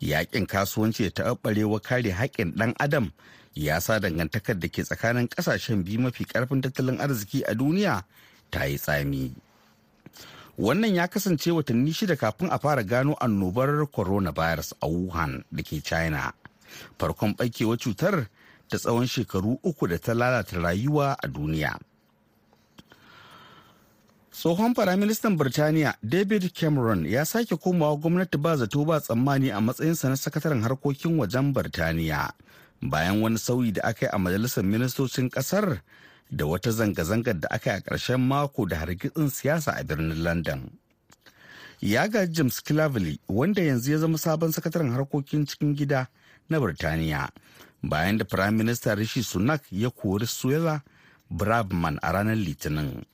yaƙin 0.02 0.46
kasuwanci 0.48 1.04
da 1.12 1.24
taɓarewa 1.36 1.82
kare 1.82 2.12
haƙƙin 2.12 2.54
ɗan 2.56 2.74
adam 2.80 3.12
ya 3.54 3.80
sa 3.80 4.00
dangantakar 4.00 4.60
da 4.60 4.68
ke 4.68 4.84
tsakanin 4.84 5.28
ƙasashen 5.28 5.84
biyu 5.84 6.00
mafi 6.00 6.26
ƙarfin 6.26 6.62
tattalin 6.62 6.98
arziki 7.00 7.44
a 7.48 7.54
duniya 7.56 8.04
ta 8.52 8.64
yi 8.64 8.78
tsami 8.78 9.36
wannan 10.60 10.96
ya 10.96 11.08
kasance 11.08 11.52
watanni 11.52 11.94
shida 11.94 12.16
kafin 12.16 12.52
a 12.52 12.60
fara 12.60 12.84
gano 12.84 13.16
annobar 13.20 13.88
coronavirus 13.88 14.76
a 14.84 14.88
wuhan 14.92 15.44
da 15.52 15.64
ke 15.64 15.80
china. 15.82 16.34
Farkon 17.00 17.32
ɓarkewar 17.40 17.78
cutar 17.80 18.28
ta 18.70 18.78
tsawon 18.78 19.08
shekaru 19.08 19.56
uku 19.64 19.88
da 19.88 19.98
ta 19.98 20.14
lalata 20.14 20.60
rayuwa 20.60 21.16
a 21.24 21.28
duniya. 21.28 21.80
Tsohon 24.32 24.76
firaministan 24.76 25.38
birtaniya 25.40 25.96
david 26.04 26.52
cameron 26.54 27.06
ya 27.08 27.26
sake 27.26 27.56
komawa 27.56 27.96
gwamnati 27.96 28.38
ba 28.38 28.58
zato 28.60 28.84
ba 28.86 29.00
tsammani 29.00 29.52
a 29.52 29.60
matsayinsa 29.64 30.10
na 30.12 30.16
sakataren 30.20 30.62
harkokin 30.64 31.16
wajen 31.20 31.54
birtaniya 31.56 32.32
bayan 32.84 33.22
wani 33.24 33.38
sauyi 33.40 33.72
da 33.72 33.84
aka 33.84 34.06
yi 34.06 34.12
a 34.12 34.18
majalisar 34.20 34.64
ministocin 34.64 35.30
ƙasar 35.32 35.82
da 36.32 36.46
wata 36.46 36.72
zanga-zangar 36.72 37.40
da 37.40 37.48
aka 37.52 37.72
yi 37.72 37.78
a 37.78 37.82
ƙarshen 37.82 38.22
mako 38.28 38.66
da 38.66 38.78
hargitsin 38.78 39.30
siyasa 39.30 39.72
a 39.80 39.84
birnin 39.84 40.24
london. 40.24 40.70
Ya 41.82 42.08
ga 42.08 42.26
james 42.28 42.60
clavely 42.62 43.20
wanda 43.28 43.62
yanzu 43.62 43.92
ya 43.92 43.98
zama 43.98 44.18
sabon 44.18 44.52
sakataren 44.52 44.92
harkokin 44.92 45.46
cikin 45.46 45.76
gida 45.76 46.08
na 46.50 46.60
birtaniya 46.60 47.30
bayan 47.84 48.18
da 48.18 48.26
firayim 48.26 48.56
minista 48.58 48.96
rishi 48.96 49.24
sunak 49.24 49.62
ya 49.72 49.90
kori 49.90 50.28
suela 50.28 50.82
brabman 51.32 51.98
a 52.02 52.12
ranar 52.12 52.36
litinin. 52.36 53.06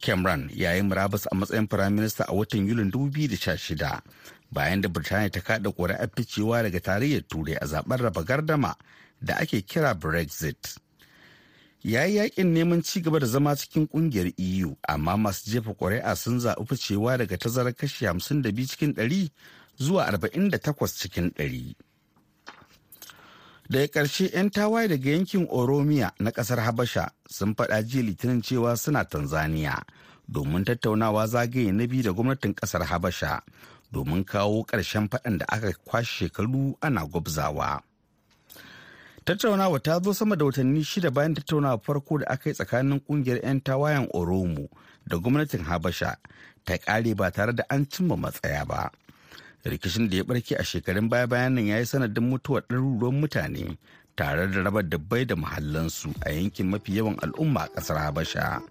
Cameron 0.00 0.50
ya 0.54 0.72
yi 0.74 0.82
murabus 0.82 1.26
a 1.32 1.34
matsayin 1.34 1.68
firayim 1.68 1.94
minista 1.94 2.24
a 2.28 2.34
watan 2.34 2.66
yulin 2.68 2.90
2016 2.90 4.00
bayan 4.52 4.80
da 4.80 4.88
birtaniya 4.88 5.30
ta 5.32 5.40
kada 5.40 5.70
ƙuri'ar 5.70 6.10
ficewa 6.16 6.62
daga 6.62 6.80
tarayyar 6.80 7.22
turai 7.28 7.56
a 7.56 7.66
zaɓen 7.66 7.96
raba 8.02 8.22
gardama 8.24 8.74
da 9.22 9.34
ake 9.38 9.62
kira 9.62 9.94
brexit. 9.94 10.76
Ya 11.86 12.02
yi 12.04 12.14
yaƙin 12.18 12.50
neman 12.54 12.82
ci 12.82 13.00
gaba 13.00 13.18
da 13.20 13.26
zama 13.26 13.54
cikin 13.56 13.86
ƙungiyar 13.86 14.32
eu 14.38 14.76
amma 14.88 15.16
masu 15.16 15.50
jefa 15.50 15.70
ƙuri'a 15.74 16.16
sun 16.16 16.40
zaɓi 16.40 16.66
ficewa 16.66 17.16
daga 17.18 17.36
tazarar 17.38 17.72
kashi 17.74 18.06
52 18.06 18.66
cikin 18.66 18.92
100 18.98 19.30
zuwa 19.78 20.06
48 20.10 20.98
cikin 20.98 21.30
100 21.38 21.74
daga 23.70 23.86
ƙarshe 23.86 24.34
'yan 24.34 24.50
tawaye 24.50 24.88
daga 24.90 25.10
yankin 25.10 25.46
oromiya 25.50 26.10
na 26.18 26.30
ƙasar 26.34 26.58
habasha 26.58 27.10
sun 27.30 27.54
faɗa 27.54 27.82
jiya 27.86 28.02
litinin 28.02 28.42
cewa 28.42 28.74
suna 28.76 29.04
tanzania 29.06 29.78
domin 30.28 30.64
tattaunawa 30.66 31.26
zagaye 31.30 31.70
na 31.72 31.86
biyu 31.86 32.02
da 32.02 32.10
gwamnatin 32.12 32.54
ƙasar 32.54 32.82
habasha 32.84 33.42
domin 33.92 34.24
kawo 34.26 34.64
ƙarshen 34.66 35.06
faɗan 35.08 35.38
da 35.38 35.44
aka 35.48 35.70
kwashe 35.86 36.26
shekaru 36.26 36.74
ana 36.82 37.06
gwabzawa. 37.06 37.80
Tattaunawa 39.26 39.78
ta 39.82 39.98
zo 40.04 40.14
sama 40.14 40.36
da 40.36 40.44
watanni 40.44 40.84
shida 40.84 41.10
bayan 41.10 41.34
tattaunawa 41.34 41.78
farko 41.82 42.18
da 42.18 42.26
aka 42.30 42.50
yi 42.50 42.54
tsakanin 42.54 43.00
ƙungiyar 43.02 43.42
'yan 43.42 43.60
tawayen 43.60 44.06
oromo 44.14 44.68
da 45.06 45.18
gwamnatin 45.18 45.64
habasha 45.66 46.14
ta 46.64 46.78
ƙare 46.78 47.14
ba 47.18 47.30
tare 47.34 47.52
da 47.52 47.64
an 47.68 47.86
cimma 47.90 48.14
matsaya 48.16 48.62
ba. 48.64 48.90
Rikicin 49.66 50.06
da 50.10 50.16
ya 50.16 50.24
barke 50.24 50.54
a 50.54 50.62
shekarun 50.62 51.08
baya 51.10 51.26
bayan 51.26 51.54
nan 51.58 51.66
ya 51.66 51.78
yi 51.78 51.86
sanadin 51.86 52.22
mutuwar 52.30 52.62
ɗaruruwan 52.70 53.18
mutane 53.18 53.74
tare 54.16 54.46
da 54.46 54.62
raba 54.62 54.82
dabbai 54.86 55.26
da 55.26 55.34
mahallansu 55.34 56.14
a 56.22 56.30
yankin 56.30 56.70
mafi 56.70 56.94
yawan 56.94 57.18
al'umma 57.18 57.66
a 57.66 57.68
ƙasar 57.74 57.98
habasha. 57.98 58.62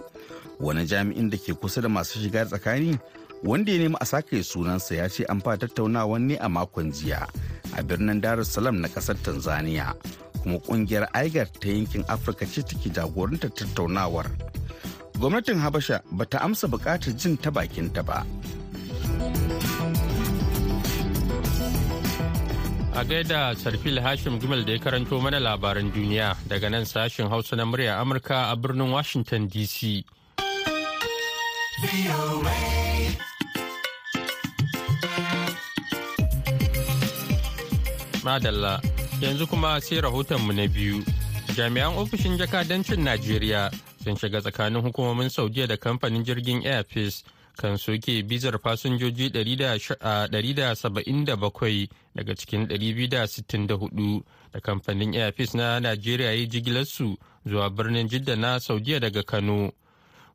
Wani 0.59 0.88
jami'in 0.88 1.29
da 1.29 1.35
ke 1.38 1.51
kusa 1.51 1.81
da 1.83 1.89
masu 1.91 2.19
shiga 2.24 2.47
tsakani 2.47 2.95
wanda 3.43 3.71
ya 3.75 3.77
nemi 3.91 3.95
a 4.00 4.05
sake 4.05 4.39
sunansa 4.43 4.95
ya 4.95 5.09
ce 5.12 5.25
an 5.27 5.41
fara 5.43 5.57
tattaunawa 5.67 6.15
ne 6.19 6.38
a 6.39 6.47
makon 6.47 6.91
jiya 6.95 7.27
a 7.75 7.83
birnin 7.83 8.21
dar 8.24 8.38
na 8.39 8.88
ƙasar 8.88 9.19
tanzania 9.19 9.91
kuma 10.46 10.60
ƙungiyar 10.62 11.10
igar 11.25 11.50
ta 11.50 11.68
yankin 11.74 12.06
afirka 12.08 12.46
ce 12.46 12.62
take 12.62 12.94
jagorantar 12.94 13.50
tattaunawar. 13.50 14.30
Gwamnatin 15.18 15.58
habasha 15.58 16.02
bata 16.14 16.38
amsa 16.46 16.68
buƙatar 16.70 17.18
jin 17.18 17.34
ta 17.38 17.50
bakinta 17.50 18.06
ba. 18.06 18.22
A 22.96 23.04
gaida 23.04 23.56
Sarfil 23.58 23.98
Hashim 24.00 24.40
Gumel 24.40 24.64
da 24.66 24.72
ya 24.74 24.80
karanto 24.80 25.20
mana 25.22 25.40
labaran 25.40 25.92
duniya 25.92 26.38
daga 26.48 26.70
nan 26.72 26.84
sashen 26.86 27.28
Hausa 27.28 27.56
na 27.58 27.66
murya 27.66 27.98
Amurka 28.00 28.52
a 28.54 28.56
birnin 28.56 28.92
Washington 28.92 29.50
DC. 29.50 30.06
Madalla, 38.24 38.80
yanzu 39.22 39.48
kuma 39.48 39.81
sai 39.81 40.01
rahotonmu 40.01 40.53
na 40.53 40.67
biyu. 40.67 41.03
Jami'an 41.55 41.95
ofishin 41.98 42.38
jakadancin 42.38 43.03
Najeriya 43.03 43.72
sun 44.03 44.15
shiga 44.15 44.41
tsakanin 44.41 44.81
hukumomin 44.81 45.29
Saudiya 45.29 45.67
da 45.67 45.77
kamfanin 45.77 46.24
jirgin 46.25 46.62
Airpeace 46.65 47.24
kan 47.55 47.77
soke 47.79 48.24
bizar 48.27 48.60
fasinjoji 48.60 49.29
177 49.29 51.88
daga 52.15 52.36
cikin 52.36 52.67
264 52.67 54.22
da 54.53 54.60
kamfanin 54.62 55.13
airpeace 55.15 55.57
na 55.57 55.79
najeriya 55.79 56.34
ya 56.36 56.45
jigilarsu 56.45 57.17
zuwa 57.45 57.69
birnin 57.69 58.07
jidda 58.07 58.36
na 58.36 58.60
saudiya 58.60 59.00
daga 59.00 59.24
kano 59.24 59.72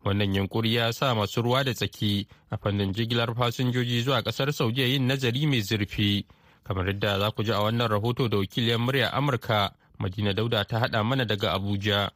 wannan 0.04 0.34
yunkuri 0.34 0.74
ya 0.74 0.92
sa 0.92 1.14
masu 1.14 1.42
ruwa 1.42 1.64
da 1.64 1.74
tsaki 1.74 2.26
a 2.50 2.56
fannin 2.56 2.92
jigilar 2.92 3.34
fasinjoji 3.34 4.02
zuwa 4.02 4.22
ƙasar 4.22 4.52
saudiya 4.52 4.86
yin 4.86 5.06
nazari 5.06 5.46
mai 5.46 5.60
zurfi 5.62 6.26
kamar 6.64 6.86
yadda 6.86 7.18
za 7.18 7.30
ku 7.30 7.42
ji 7.42 7.52
a 7.52 7.60
wannan 7.60 7.88
rahoto 7.88 8.28
da 8.28 8.36
wakiliyar 8.38 8.78
murya 8.78 9.12
amurka 9.12 9.72
madina 9.98 10.32
dauda 10.32 10.64
ta 10.64 10.78
haɗa 10.80 11.04
mana 11.04 11.24
daga 11.24 11.52
abuja. 11.52 12.10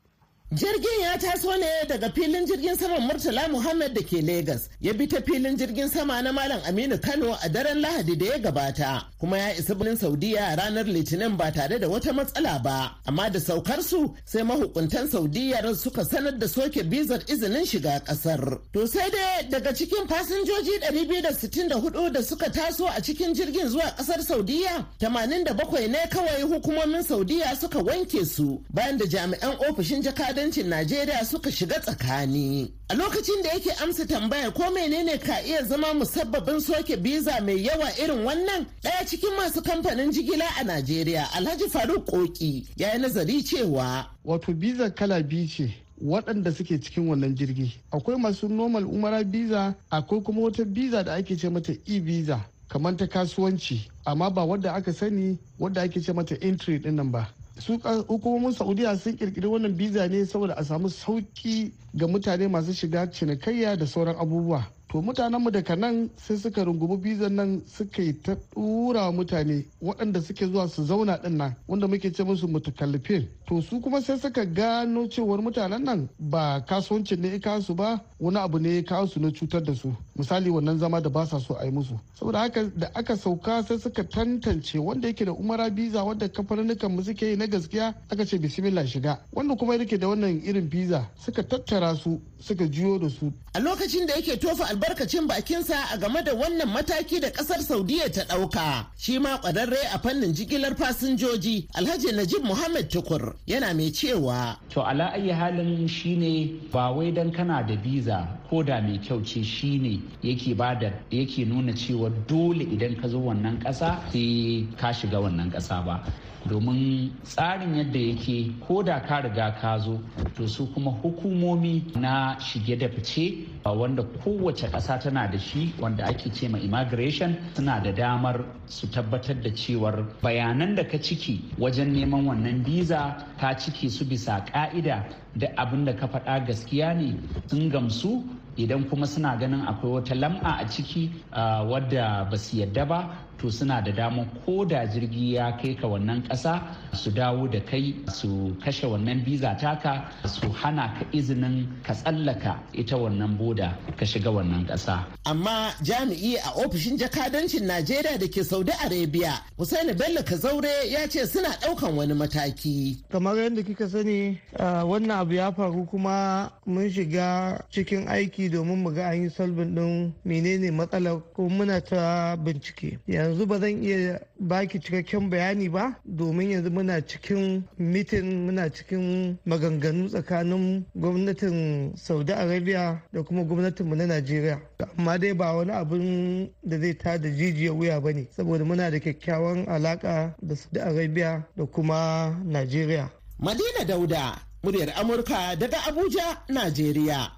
Jirgin 0.56 1.00
ya 1.02 1.18
taso 1.18 1.56
ne 1.56 1.66
daga 1.88 2.10
filin 2.10 2.46
jirgin 2.46 2.76
saman 2.76 3.02
Murtala 3.02 3.48
Muhammad 3.50 3.94
da 3.94 4.02
ke 4.02 4.22
Legas, 4.22 4.68
ya 4.80 4.92
bi 4.92 5.06
ta 5.08 5.20
filin 5.20 5.56
jirgin 5.58 5.88
sama 5.88 6.22
na 6.22 6.30
Malam 6.32 6.60
Aminu 6.60 7.00
Kano 7.02 7.32
a 7.32 7.48
daren 7.48 7.82
Lahadi 7.82 8.16
da 8.16 8.26
ya 8.26 8.38
gabata, 8.38 9.02
kuma 9.18 9.38
ya 9.38 9.50
isa 9.58 9.74
birnin 9.74 9.96
Saudiya 9.96 10.54
ranar 10.56 10.84
Litinin 10.84 11.36
ba 11.36 11.50
tare 11.50 11.78
da 11.80 11.88
wata 11.88 12.12
matsala 12.12 12.62
ba. 12.62 12.94
Amma 13.08 13.30
da 13.30 13.40
saukar 13.40 13.82
su 13.82 14.14
sai 14.24 14.42
mahukuntan 14.42 15.08
Saudiya 15.10 15.74
suka 15.74 16.04
sanar 16.04 16.38
da 16.38 16.46
soke 16.46 16.84
bizar 16.84 17.18
izinin 17.26 17.66
shiga 17.66 17.98
ƙasar. 18.06 18.60
To 18.74 18.86
sai 18.86 19.10
dai 19.10 19.48
daga 19.50 19.72
cikin 19.74 20.06
fasinjoji 20.06 20.78
264 20.86 22.12
da 22.12 22.20
suka 22.22 22.48
taso 22.50 22.86
a 22.86 23.00
cikin 23.00 23.34
jirgin 23.34 23.68
zuwa 23.72 23.90
ƙasar 23.98 24.22
Saudiya, 24.22 24.86
87 25.00 25.88
ne 25.88 25.98
kawai 26.12 26.42
hukumomin 26.46 27.02
Saudiya 27.02 27.56
suka 27.56 27.78
wanke 27.82 28.24
su 28.24 28.62
bayan 28.70 28.98
da 28.98 29.04
jami'an 29.06 29.56
ofishin 29.68 30.00
jakada 30.02 30.43
kudancin 30.44 30.68
Najeriya 30.68 31.24
suka 31.24 31.50
shiga 31.52 31.80
tsakani. 31.80 32.70
A 32.90 32.94
lokacin 32.94 33.42
da 33.42 33.48
yake 33.50 33.70
amsa 33.82 34.04
tambayar 34.06 34.52
ko 34.52 34.62
menene 34.70 35.18
ka 35.18 35.40
iya 35.42 35.62
zama 35.64 35.94
musabbabin 35.94 36.60
soke 36.60 36.96
biza 36.96 37.40
mai 37.40 37.64
yawa 37.64 37.90
irin 37.98 38.24
wannan 38.24 38.66
ɗaya 38.82 39.06
cikin 39.06 39.30
masu 39.36 39.62
kamfanin 39.62 40.12
jigila 40.12 40.44
a 40.60 40.64
Najeriya 40.64 41.24
Alhaji 41.32 41.68
Faruk 41.70 42.06
Koki 42.06 42.66
ya 42.76 42.92
yi 42.92 42.98
nazari 43.00 43.42
cewa. 43.42 44.06
Wato 44.24 44.52
biza 44.52 44.90
kala 44.90 45.22
biyu 45.22 45.48
ce 45.48 45.74
waɗanda 46.04 46.52
suke 46.52 46.78
cikin 46.80 47.08
wannan 47.08 47.34
jirgi. 47.34 47.72
Akwai 47.92 48.18
masu 48.18 48.48
normal 48.48 48.84
umara 48.84 49.24
biza 49.24 49.74
akwai 49.90 50.20
kuma 50.22 50.40
wata 50.42 50.64
biza 50.64 51.02
da 51.04 51.14
ake 51.14 51.36
ce 51.38 51.48
mata 51.48 51.72
e-visa 51.86 52.40
kamar 52.68 52.96
ta 52.96 53.06
kasuwanci 53.06 53.88
amma 54.04 54.30
ba 54.30 54.44
wadda 54.44 54.72
aka 54.74 54.92
sani 54.92 55.38
wadda 55.58 55.82
ake 55.82 56.00
ce 56.02 56.12
mata 56.12 56.34
entry 56.42 56.78
ɗin 56.78 56.94
nan 56.94 57.10
ba. 57.10 57.28
Su 57.64 57.78
hukumomin 58.08 58.52
saudiya 58.52 58.96
sun 58.96 59.16
kirkiri 59.16 59.46
wannan 59.46 59.76
biza 59.76 60.08
ne 60.08 60.24
saboda 60.26 60.54
a 60.56 60.64
samu 60.64 60.88
sauƙi 60.90 61.72
ga 61.94 62.06
mutane 62.06 62.48
masu 62.48 62.72
shiga 62.72 63.10
cinikayya 63.10 63.76
da 63.76 63.86
sauran 63.86 64.16
abubuwa. 64.16 64.66
To 64.94 65.02
mutanenmu 65.02 65.50
daga 65.50 65.74
nan 65.76 66.10
sai 66.16 66.36
suka 66.36 66.62
rungumi 66.64 66.96
bizan 67.02 67.34
nan 67.34 67.62
suka 67.66 68.02
yi 68.02 68.12
ta 68.22 68.36
dura 68.54 69.10
mutane 69.12 69.64
waɗanda 69.82 70.20
suke 70.22 70.46
zuwa 70.46 70.68
su 70.68 70.84
zauna 70.84 71.16
ɗin 71.22 71.36
nan 71.36 71.56
wanda 71.66 71.88
muke 71.88 72.12
ce 72.12 72.22
musu 72.22 72.46
mutakallifin 72.46 73.26
to 73.46 73.60
su 73.60 73.80
kuma 73.80 74.00
sai 74.00 74.18
suka 74.18 74.44
gano 74.46 75.08
cewar 75.08 75.40
mutanen 75.42 75.82
nan 75.84 76.08
ba 76.18 76.62
kasuwancin 76.68 77.18
ne 77.20 77.40
ya 77.42 77.60
su 77.60 77.74
ba 77.74 78.00
wani 78.24 78.38
abu 78.38 78.58
ne 78.58 78.76
ya 78.76 78.82
kawo 78.82 79.06
su 79.06 79.20
na 79.20 79.30
cutar 79.30 79.62
da 79.62 79.74
su 79.74 79.92
misali 80.16 80.50
wannan 80.50 80.78
zama 80.78 81.00
da 81.00 81.10
ba 81.10 81.26
sa 81.26 81.38
so 81.40 81.54
a 81.60 81.64
yi 81.64 81.70
musu 81.70 81.98
saboda 82.18 82.38
haka 82.38 82.64
da 82.76 82.90
aka 82.94 83.16
sauka 83.16 83.62
sai 83.62 83.78
suka 83.78 84.04
tantance 84.04 84.78
wanda 84.78 85.08
yake 85.08 85.24
da 85.24 85.32
umara 85.32 85.70
biza 85.70 86.04
wanda 86.04 86.28
kamfanin 86.28 86.76
mu 86.90 87.02
suke 87.02 87.22
yi 87.26 87.36
na 87.36 87.46
gaskiya 87.46 87.94
aka 88.10 88.24
ce 88.24 88.38
bismillah 88.38 88.86
shiga 88.86 89.18
wanda 89.32 89.54
kuma 89.56 89.76
yake 89.76 89.98
da 89.98 90.08
wannan 90.08 90.40
irin 90.44 90.68
biza 90.68 91.06
suka 91.24 91.42
tattara 91.42 91.94
su 91.96 92.20
suka 92.40 92.66
jiyo 92.68 92.98
da 92.98 93.08
su 93.10 93.32
a 93.54 93.60
lokacin 93.60 94.06
da 94.06 94.14
yake 94.14 94.36
tofa 94.36 94.68
albarkacin 94.68 95.26
bakinsa 95.28 95.74
a 95.92 95.98
game 95.98 96.22
da 96.24 96.32
wannan 96.34 96.68
mataki 96.68 97.20
da 97.20 97.30
ƙasar 97.30 97.60
Saudiya 97.64 98.08
ta 98.12 98.22
ɗauka. 98.24 98.86
Shi 98.96 99.18
ma 99.18 99.38
ƙwararre 99.38 99.94
a 99.94 99.98
fannin 99.98 100.34
jigilar 100.34 100.74
fasinjoji 100.76 101.66
Alhaji 101.74 102.12
Najib 102.14 102.44
Muhammad 102.44 102.88
Tukur 102.90 103.34
yana 103.46 103.74
mai 103.74 103.90
cewa. 103.90 104.56
To 104.70 104.82
ala 104.82 105.10
ayi 105.14 105.30
halin 105.32 105.88
shine 105.88 106.60
ba 106.70 106.92
wai 106.92 107.10
dan 107.10 107.32
kana 107.32 107.62
da 107.66 107.74
biza 107.76 108.13
da 108.62 108.80
mai 108.80 108.98
kyau 108.98 109.20
ce 109.24 109.42
shine 109.42 110.00
yake 110.22 110.54
ba 110.56 110.74
da 110.74 110.90
yake 111.10 111.44
nuna 111.46 111.72
cewa 111.72 112.10
dole 112.28 112.64
idan 112.64 112.94
ka 113.00 113.08
zo 113.08 113.18
wannan 113.18 113.58
ƙasa 113.58 113.98
sai 114.12 114.66
ka 114.76 114.92
shiga 114.92 115.20
wannan 115.20 115.50
ƙasa 115.50 115.84
ba. 115.84 116.02
Domin 116.48 117.10
tsarin 117.22 117.74
yadda 117.74 117.98
yake 117.98 118.52
ko 118.66 118.82
da 118.82 119.00
ka 119.00 119.20
riga 119.20 119.54
ka 119.60 119.78
zo 119.78 120.00
to 120.36 120.46
su 120.48 120.66
kuma 120.74 120.90
hukumomi 120.90 121.82
na 121.96 122.36
shige 122.38 122.76
da 122.78 122.88
fice 122.88 123.46
wanda 123.64 124.02
kowace 124.02 124.68
ƙasa 124.70 124.98
tana 125.00 125.26
da 125.30 125.38
shi 125.38 125.72
wanda 125.80 126.04
ake 126.04 126.30
ce 126.32 126.48
ma 126.48 126.58
immigration 126.58 127.36
suna 127.54 127.80
da 127.82 127.92
damar 127.92 128.44
su 128.66 128.86
tabbatar 128.90 129.40
da 129.42 129.50
cewar 129.50 130.04
bayanan 130.22 130.74
da 130.74 130.84
ka 130.84 130.98
ciki 130.98 131.40
wajen 131.58 131.92
neman 131.92 132.26
wannan 132.26 132.62
biza 132.64 133.16
ka 133.40 133.54
ciki 133.56 133.88
su 133.90 134.04
bisa 134.04 134.44
ka'ida 134.52 135.04
da 135.36 135.46
abin 135.56 135.84
da 135.84 135.92
ka 135.96 136.06
faɗa 136.06 136.46
gaskiya 136.46 136.94
ne 136.94 137.16
sun 137.48 137.70
gamsu. 137.70 138.22
Idan 138.56 138.84
kuma 138.88 139.04
suna 139.06 139.36
ganin 139.36 139.66
akwai 139.66 139.92
wata 139.98 140.14
lam'a 140.14 140.58
a 140.62 140.68
ciki 140.68 141.10
wadda 141.34 142.28
ba 142.30 142.36
su 142.38 142.56
yadda 142.58 142.86
ba 142.86 143.23
to 143.38 143.50
suna 143.50 143.82
da 143.82 143.92
damar 143.92 144.26
ko 144.44 144.64
da 144.64 144.86
jirgi 144.86 145.34
ya 145.34 145.52
kai 145.56 145.74
ka 145.74 145.86
wannan 145.88 146.22
ƙasa 146.28 146.60
su 146.94 147.10
dawo 147.10 147.48
da 147.50 147.60
kai 147.60 147.94
su 148.12 148.54
kashe 148.64 148.86
wannan 148.86 149.24
biza 149.24 149.56
taka 149.60 150.10
su 150.26 150.48
hana 150.52 150.94
ka 150.98 151.04
izinin 151.12 151.66
ka 151.82 151.94
tsallaka 151.94 152.58
ita 152.72 152.96
wannan 152.96 153.36
boda 153.38 153.76
ka 153.96 154.04
shiga 154.06 154.30
wannan 154.30 154.66
ƙasa. 154.66 155.04
Amma 155.26 155.72
jami'i 155.82 156.36
a 156.36 156.50
ofishin 156.64 156.98
jakadancin 156.98 157.64
Najeriya 157.64 158.18
da 158.18 158.26
ke 158.28 158.44
Saudi 158.44 158.72
Arabia, 158.84 159.40
Hussaini 159.58 159.96
Bello 159.96 160.22
Kazaure 160.22 160.90
ya 160.90 161.06
ce 161.08 161.26
suna 161.26 161.48
ɗaukan 161.60 161.96
wani 161.96 162.14
mataki. 162.14 163.02
Kamar 163.10 163.36
yadda 163.36 163.62
kika 163.62 163.88
sani 163.88 164.40
wannan 164.58 165.20
abu 165.20 165.34
ya 165.34 165.50
faru 165.52 165.86
kuma 165.86 166.52
mun 166.66 166.90
shiga 166.90 167.60
cikin 167.70 168.06
aiki 168.08 168.50
domin 168.50 168.82
mu 168.82 168.90
ga 168.94 169.08
an 169.10 169.22
yi 169.22 169.28
salbin 169.30 169.74
ɗin 169.74 170.12
menene 170.24 170.70
matsalar 170.70 171.22
ko 171.34 171.48
muna 171.48 171.80
ta 171.80 172.36
bincike. 172.36 172.98
Yanzu 173.24 173.46
ba 173.46 173.58
zan 173.58 173.82
iya 173.82 174.20
baki 174.40 174.80
cikakken 174.80 175.30
bayani 175.30 175.68
ba 175.72 175.96
domin 176.04 176.50
yanzu 176.50 176.70
muna 176.70 177.00
cikin 177.06 177.64
mitin 177.78 178.46
muna 178.46 178.68
cikin 178.72 179.36
maganganu 179.46 180.08
tsakanin 180.08 180.84
gwamnatin 180.94 181.92
saudi 181.96 182.32
arabia 182.32 183.02
da 183.12 183.22
kuma 183.22 183.44
gwamnatinmu 183.44 183.94
na 183.94 184.06
najeriya. 184.06 184.60
Amma 184.98 185.18
dai 185.18 185.32
ba 185.34 185.52
wani 185.56 185.72
abin 185.72 186.50
da 186.62 186.78
zai 186.78 186.94
ta 186.94 187.18
da 187.18 187.28
jijiya 187.28 187.72
wuya 187.72 188.00
ba 188.00 188.12
ne 188.12 188.26
saboda 188.36 188.64
muna 188.64 188.90
da 188.90 188.98
kyakkyawan 189.00 189.66
alaka 189.68 190.34
da 190.42 190.54
saudi 190.56 190.80
arabia 190.80 191.42
da 191.56 191.64
kuma 191.66 192.30
najeriya. 192.44 193.10
Madina 193.38 193.84
dauda 193.86 194.36
muryar 194.62 194.92
amurka 195.00 195.56
daga 195.56 195.78
abuja 195.88 196.42
najeriya. 196.48 197.30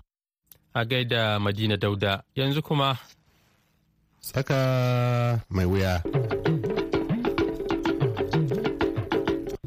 A 0.74 0.84
gaida 0.84 1.38
madina 1.40 1.76
dauda 1.76 2.22
yanzu 2.34 2.62
kuma 2.62 2.98
tsaka 4.26 4.58
mai 5.54 5.64
wuya. 5.70 6.02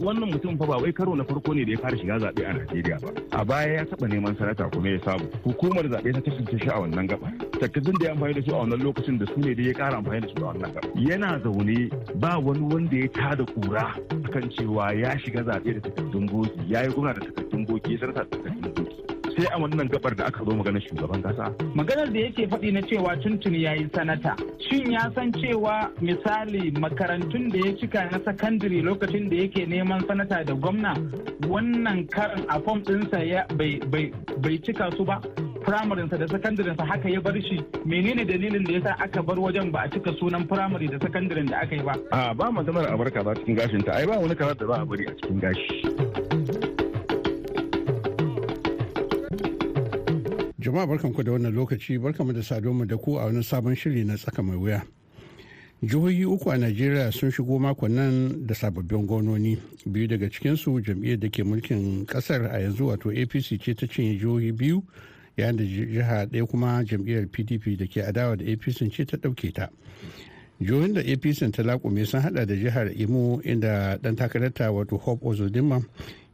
wannan 0.09 0.31
mutum 0.31 0.57
fa 0.57 0.65
ba 0.65 0.77
wai 0.81 0.91
karo 0.91 1.13
na 1.15 1.23
farko 1.23 1.53
ne 1.53 1.63
da 1.65 1.71
ya 1.71 1.77
fara 1.77 1.97
shiga 1.97 2.17
zaɓe 2.19 2.41
a 2.49 2.53
Najeriya 2.53 2.97
ba. 3.01 3.09
A 3.39 3.45
baya 3.45 3.73
ya 3.73 3.83
taɓa 3.85 4.07
neman 4.09 4.35
sanata 4.37 4.65
kuma 4.71 4.89
ya 4.89 4.99
samu. 5.05 5.25
Hukumar 5.43 5.85
zaɓe 5.85 6.13
ta 6.13 6.21
tantance 6.21 6.57
shi 6.59 6.69
a 6.69 6.79
wannan 6.81 7.07
gaba. 7.07 7.27
Takardun 7.59 7.95
da 7.99 8.05
ya 8.07 8.11
amfani 8.13 8.33
da 8.33 8.41
su 8.41 8.55
a 8.55 8.59
wannan 8.59 8.81
lokacin 8.83 9.19
da 9.19 9.25
su 9.27 9.37
ne 9.39 9.53
da 9.53 9.61
ya 9.63 9.73
ƙara 9.73 9.95
amfani 10.01 10.21
da 10.21 10.27
su 10.27 10.43
a 10.43 10.47
wannan 10.49 10.73
gaba. 10.73 10.87
Yana 10.95 11.39
zaune 11.43 11.89
ba 12.15 12.39
wani 12.39 12.59
wanda 12.73 12.95
ya 12.97 13.07
tada 13.07 13.45
kura 13.53 13.85
akan 14.25 14.49
cewa 14.57 14.91
ya 14.97 15.13
shiga 15.19 15.43
zaɓe 15.45 15.73
da 15.77 15.81
takardun 15.89 16.25
boki, 16.25 16.59
ya 16.67 16.81
yi 16.83 16.89
gwamna 16.89 17.13
da 17.13 17.21
takardun 17.25 17.65
boki, 17.67 17.91
ya 17.93 17.99
sanata 17.99 18.23
da 18.25 18.37
takardun 18.37 18.73
boki. 18.73 18.98
Sai 19.39 19.47
a 19.55 19.57
wannan 19.59 19.87
gabar 19.89 20.13
da 20.15 20.25
aka 20.27 20.43
zo 20.43 20.51
maganar 20.51 20.81
shugaban 20.83 21.21
kasa. 21.23 21.45
Maganar 21.75 22.11
da 22.13 22.19
yake 22.19 22.47
faɗi 22.51 22.71
na 22.73 22.81
cewa 22.81 23.15
tuntuni 23.23 23.63
ya 23.63 23.73
yi 23.73 23.87
sanata. 23.93 24.35
Shin 24.67 24.91
ya 24.91 25.09
san 25.15 25.31
cewa 25.31 25.89
misali 26.01 26.71
makarantun 26.71 27.49
da 27.51 27.57
ya 27.59 27.71
cika 27.79 28.11
na 28.11 28.19
sakandare 28.19 28.81
lokacin 28.83 29.29
da 29.29 29.35
yake 29.37 29.65
neman 29.65 30.01
sanata 30.07 30.43
da 30.45 30.53
gwamna 30.53 30.93
wannan 31.47 32.07
karin 32.11 32.45
a 32.49 32.59
fom 32.61 32.83
ɗinsa 32.83 33.47
bai 34.41 34.57
cika 34.63 34.91
su 34.97 35.05
ba? 35.05 35.21
firamarinsa 35.65 36.17
da 36.17 36.27
sakandarinsa 36.27 36.85
haka 36.87 37.09
ya 37.09 37.21
bar 37.21 37.35
shi 37.41 37.59
menene 37.85 38.25
dalilin 38.25 38.63
da 38.63 38.71
yasa 38.73 38.95
aka 39.03 39.21
bar 39.21 39.35
wajen 39.37 39.71
ba 39.71 39.83
a 39.85 39.89
cika 39.89 40.11
sunan 40.19 40.47
firamare 40.47 40.87
da 40.89 40.97
sakandaren 40.99 41.45
da 41.51 41.57
aka 41.61 41.75
yi 41.75 41.83
ba 41.83 41.93
a 42.11 42.33
ba 42.33 42.49
maganar 42.51 42.87
a 42.93 42.97
bar 42.97 43.11
kaza 43.11 43.35
cikin 43.39 43.55
gashin 43.55 43.83
ta 43.83 43.91
ai 43.99 44.05
ba 44.07 44.17
wani 44.19 44.35
kaza 44.35 44.55
da 44.55 44.65
za 44.65 44.81
a 44.81 44.85
bari 44.85 45.05
a 45.05 45.13
cikin 45.19 45.39
gashi 45.39 46.28
Jama'a 50.59 50.87
barkanku 50.87 51.23
da 51.23 51.31
wannan 51.31 51.53
lokaci 51.53 51.97
barkanmu 51.99 52.33
da 52.33 52.43
saduwa 52.43 52.85
da 52.87 52.97
ku 52.97 53.17
a 53.17 53.25
wani 53.25 53.43
sabon 53.43 53.75
shiri 53.75 54.03
na 54.05 54.15
tsaka 54.17 54.41
mai 54.43 54.55
wuya. 54.57 54.83
Jihohi 55.83 56.25
uku 56.25 56.49
a 56.51 56.57
Najeriya 56.57 57.11
sun 57.13 57.31
shigo 57.31 57.59
makon 57.59 57.91
nan 57.95 58.45
da 58.45 58.53
sababbin 58.53 59.07
gononi 59.07 59.57
biyu 59.85 60.07
daga 60.07 60.29
cikinsu 60.29 60.81
jam'iyyar 60.83 61.19
da 61.19 61.29
ke 61.29 61.43
mulkin 61.43 62.05
ƙasar 62.05 62.51
a 62.51 62.59
yanzu 62.59 62.87
wato 62.87 63.09
APC 63.09 63.57
ce 63.63 63.73
ta 63.73 63.87
cinye 63.87 64.19
jihohi 64.19 64.51
biyu 64.51 64.83
yayin 65.37 65.55
da 65.57 65.63
jiha 65.63 66.25
ɗaya 66.27 66.45
kuma 66.47 66.83
jam'iyyar 66.83 67.27
PDP 67.31 67.77
da 67.77 67.85
ke 67.87 68.03
adawa 68.03 68.35
da 68.35 68.43
APC 68.45 68.91
ce 68.91 69.05
ta 69.05 69.17
ɗauke 69.17 69.53
ta. 69.53 69.69
jihohin 70.61 70.93
da 70.93 70.99
apc 71.01 71.51
ta 71.51 71.63
lakume 71.63 72.05
sun 72.05 72.19
hada 72.21 72.45
da 72.45 72.55
jihar 72.55 72.91
imo 73.01 73.39
inda 73.43 73.97
dan 74.01 74.15
takararta 74.15 74.71
wato 74.71 74.97
hope 74.97 75.25
ozodinma 75.27 75.81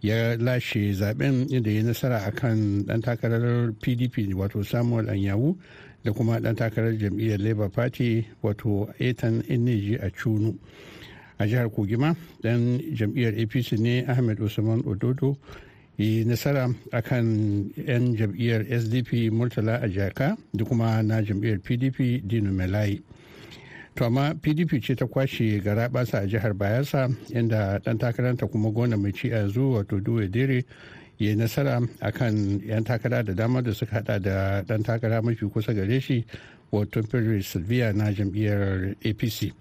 ya 0.01 0.35
lashe 0.37 0.93
zaɓen 0.93 1.47
inda 1.49 1.71
ya 1.71 1.83
nasara 1.83 2.17
akan 2.25 2.85
dan 2.85 3.01
takarar 3.01 3.71
pdp 3.81 4.33
wato 4.35 4.63
samuel 4.63 5.09
anyawu 5.09 5.57
da 6.03 6.11
kuma 6.13 6.39
dan 6.39 6.55
takarar 6.55 6.93
jam'iyyar 6.97 7.39
labour 7.39 7.69
party 7.69 8.25
wato 8.43 8.89
ethan 8.99 9.41
ineji 9.49 9.95
a 9.97 10.09
cunu 10.11 10.53
a 11.39 11.45
jihar 11.47 11.69
kogima 11.69 12.15
dan 12.43 12.79
jam'iyyar 12.93 13.33
apc 13.33 13.71
ne 13.79 14.05
ahmed 14.07 14.39
usman 14.39 14.81
ododo 14.85 15.37
yi 15.97 16.25
nasara 16.25 16.69
akan 16.91 17.25
'yan 17.75 18.15
jam'iyyar 18.15 18.63
sdp 18.79 19.31
murtala 19.31 19.79
a 19.81 19.87
jaka 19.87 20.37
da 20.53 20.63
kuma 20.65 21.01
na 21.03 21.21
jam'iyyar 21.23 21.59
pdp 21.59 22.21
dino 22.27 22.51
melai 22.51 23.01
to 23.95 24.05
amma 24.05 24.35
pdp 24.35 24.81
ce 24.83 24.95
ta 24.95 25.05
kwashe 25.05 25.59
gara 25.63 25.89
basa 25.89 26.19
a 26.19 26.27
jihar 26.27 26.53
bayelsa 26.53 27.09
inda 27.33 27.79
dan 27.79 27.97
takaranta 27.97 28.47
kuma 28.47 28.69
gona 28.71 28.97
mai 28.97 29.11
ci 29.11 29.31
a 29.31 29.37
yanzu 29.47 29.71
wato 29.71 29.99
duwe 29.99 30.27
dere 30.27 30.65
ya 31.17 31.29
yi 31.29 31.35
nasara 31.35 31.79
akan 32.01 32.59
'yan 32.59 32.83
takara 32.83 33.23
da 33.23 33.33
dama 33.33 33.61
da 33.61 33.71
suka 33.73 33.95
hada 34.03 34.19
da 34.19 34.61
dan 34.67 34.83
takara 34.83 35.21
mafi 35.21 35.45
kusa 35.47 35.73
gare 35.73 35.99
shi 36.01 36.25
wato 36.71 37.01
pedro 37.07 37.39
silvia 37.41 37.93
na 37.93 38.11
jam'iyyar 38.11 38.95
apc 38.99 39.53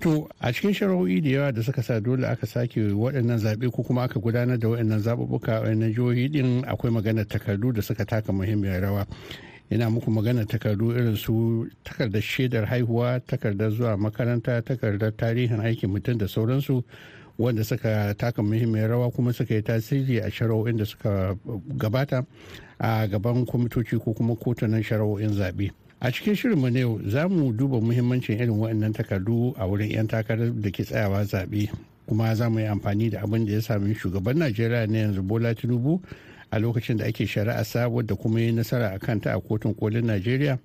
to 0.00 0.28
a 0.40 0.52
cikin 0.52 0.72
shari'o'i 0.76 1.20
da 1.20 1.28
yawa 1.30 1.52
da 1.52 1.62
suka 1.62 1.82
sa 1.82 2.00
dole 2.00 2.24
aka 2.28 2.46
sake 2.46 2.80
waɗannan 2.92 3.36
zaɓe 3.40 3.70
ko 3.72 3.82
kuma 3.82 4.02
aka 4.04 4.20
gudanar 4.20 4.58
da 4.58 4.68
waɗannan 4.68 5.00
zaɓuɓɓuka 5.00 5.72
na 5.76 5.88
jihohi 5.88 6.28
din 6.28 6.64
akwai 6.68 6.92
maganar 6.92 7.24
takardu 7.28 7.72
da 7.72 7.80
suka 7.82 8.04
taka 8.04 8.32
muhimmiyar 8.32 8.80
rawa. 8.80 9.06
Yana 9.70 9.90
muku 9.90 10.10
magana 10.10 10.44
takardu 10.44 10.92
irin 10.92 11.16
su 11.16 11.66
takardar 11.84 12.22
shaidar 12.22 12.66
haihuwa 12.66 13.20
takardar 13.20 13.70
zuwa 13.70 13.96
makaranta 13.96 14.62
takardar 14.62 15.12
tarihin 15.16 15.60
aikin 15.60 15.90
mutum 15.90 16.18
da 16.18 16.28
sauransu 16.28 16.82
wanda 17.38 17.64
suka 17.64 18.14
taka 18.18 18.42
muhimmiyar 18.42 18.90
rawa 18.90 19.10
kuma 19.10 19.32
suka 19.32 19.54
yi 19.54 19.62
tasiri 19.62 20.18
a 20.20 20.30
shari'o'in 20.30 20.76
da 20.76 20.84
suka 20.84 21.36
gabata 21.78 22.26
a 22.78 23.06
gaban 23.08 23.46
kwamitoci 23.46 23.96
ko 24.02 24.12
kuma 24.12 24.34
kotunan 24.36 24.82
shari'o'in 24.82 25.32
zaɓe. 25.32 25.70
A 26.00 26.10
cikin 26.10 26.34
shirinmu 26.34 26.70
na 26.72 26.78
yau 26.80 27.00
za 27.06 27.28
mu 27.28 27.52
duba 27.52 27.80
muhimmancin 27.80 28.36
irin 28.40 28.56
waɗannan 28.58 28.92
takardu 28.92 29.54
a 29.56 29.66
wurin 29.68 29.90
'yan 29.90 30.06
takarar 30.08 30.50
da 30.52 30.70
ke 30.70 30.82
tsayawa 30.84 31.24
zaɓe. 31.24 31.70
Kuma 32.06 32.34
za 32.34 32.50
mu 32.50 32.58
yi 32.58 32.66
amfani 32.66 33.10
da 33.10 33.20
abin 33.22 33.46
da 33.46 33.52
ya 33.52 33.60
sami 33.60 33.94
shugaban 33.94 34.36
najeriya 34.38 34.86
na 34.88 34.98
yanzu 34.98 35.22
bola 35.22 35.54
tinubu 35.54 36.00
a 36.50 36.58
lokacin 36.58 36.96
da 36.98 37.04
ake 37.06 37.26
shari'a 37.26 37.64
sabuwar 37.64 38.06
da 38.06 38.14
kuma 38.14 38.40
yi 38.40 38.52
nasara 38.52 38.92
a 38.94 38.98
kanta 38.98 39.32
a 39.34 39.40
kotun 39.40 39.74
kolin 39.74 40.06
najeriya 40.06 40.58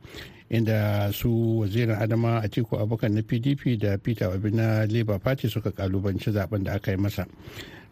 inda 0.49 1.11
su 1.13 1.59
wazirin 1.59 1.95
adama 1.95 2.41
a 2.43 2.47
tiku 2.49 2.77
abokan 2.77 3.13
na 3.13 3.21
pdp 3.21 3.77
da 3.79 3.97
peter 3.97 4.27
obi 4.29 4.51
na 4.51 4.85
labour 4.85 5.19
party 5.19 5.49
suka 5.49 5.71
kalubanci 5.71 6.31
zaɓen 6.31 6.63
da 6.63 6.73
aka 6.73 6.91
yi 6.91 6.97
masa. 6.97 7.25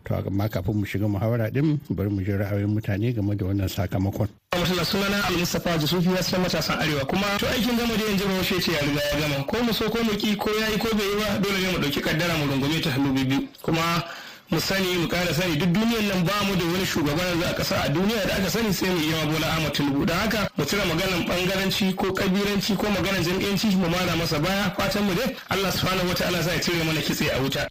To 0.06 0.16
amma 0.16 0.50
kafin 0.50 0.76
mu 0.76 0.86
shiga 0.86 1.08
muhawara 1.08 1.50
din 1.52 1.80
bari 1.90 2.10
mu 2.10 2.22
ji 2.22 2.32
ra'ayoyin 2.32 2.68
mutane 2.68 3.14
game 3.16 3.36
da 3.38 3.46
wannan 3.46 3.70
sakamakon. 3.70 4.28
Mutala 4.52 4.84
sunana 4.86 5.24
Al-Mustapha 5.28 5.78
Jusufi 5.80 6.10
wasu 6.10 6.36
matasan 6.40 6.78
Arewa. 6.80 7.06
Kuma 7.08 7.24
to 7.40 7.46
aikin 7.48 7.78
gama 7.78 7.96
da 7.96 8.04
yanzu 8.04 8.28
Bahaushe 8.28 8.60
ce 8.62 8.72
ya 8.74 8.80
riga 8.82 9.00
ya 9.00 9.20
gama. 9.22 9.44
Ko 9.48 9.64
mu 9.64 9.72
so 9.74 9.90
ko 9.90 10.04
mu 10.04 10.12
ki 10.18 10.36
ko 10.36 10.50
yayi 10.60 10.78
ko 10.78 10.90
bai 10.92 11.08
yi 11.08 11.16
ba 11.24 11.40
dole 11.40 11.58
ne 11.62 11.72
mu 11.72 11.78
ɗauki 11.80 12.02
kaddara 12.04 12.36
mu 12.38 12.52
rungume 12.52 12.82
ta 12.84 12.90
hannu 12.92 13.14
biyu 13.16 13.48
kuma 13.64 14.04
mu 14.52 14.60
sani 14.60 14.98
mu 14.98 15.08
kara 15.08 15.34
sani. 15.34 15.56
Duk 15.58 15.70
duniyar 15.74 16.04
nan 16.10 16.24
ba 16.26 16.34
mu 16.48 16.56
da 16.56 16.66
wani 16.66 16.86
shugaba 16.86 17.22
yanzu 17.24 17.44
a 17.46 17.54
ƙasa 17.54 17.76
a 17.86 17.90
duniya 17.90 18.28
da 18.28 18.34
aka 18.36 18.50
sani 18.50 18.74
sai 18.74 18.90
mu 18.90 19.00
iya 19.00 19.26
bola 19.26 19.48
ahmad 19.48 19.74
tinubu. 19.74 20.06
Don 20.06 20.18
haka 20.18 20.50
mu 20.58 20.66
cire 20.66 20.84
maganan 20.86 21.26
bangaranci 21.28 21.96
ko 21.96 22.12
kabiranci 22.14 22.76
ko 22.78 22.88
maganan 22.88 23.24
jam'iyyanci 23.24 23.76
mu 23.76 23.88
mara 23.90 24.16
masa 24.16 24.40
baya. 24.40 24.74
Fatan 24.78 25.04
mu 25.06 25.14
dai 25.16 25.36
allah 25.50 25.72
subhanahu 25.72 26.08
wataala 26.10 26.42
zai 26.42 26.60
cire 26.62 26.84
mana 26.84 27.02
kitse 27.02 27.30
a 27.30 27.40
wuta. 27.42 27.68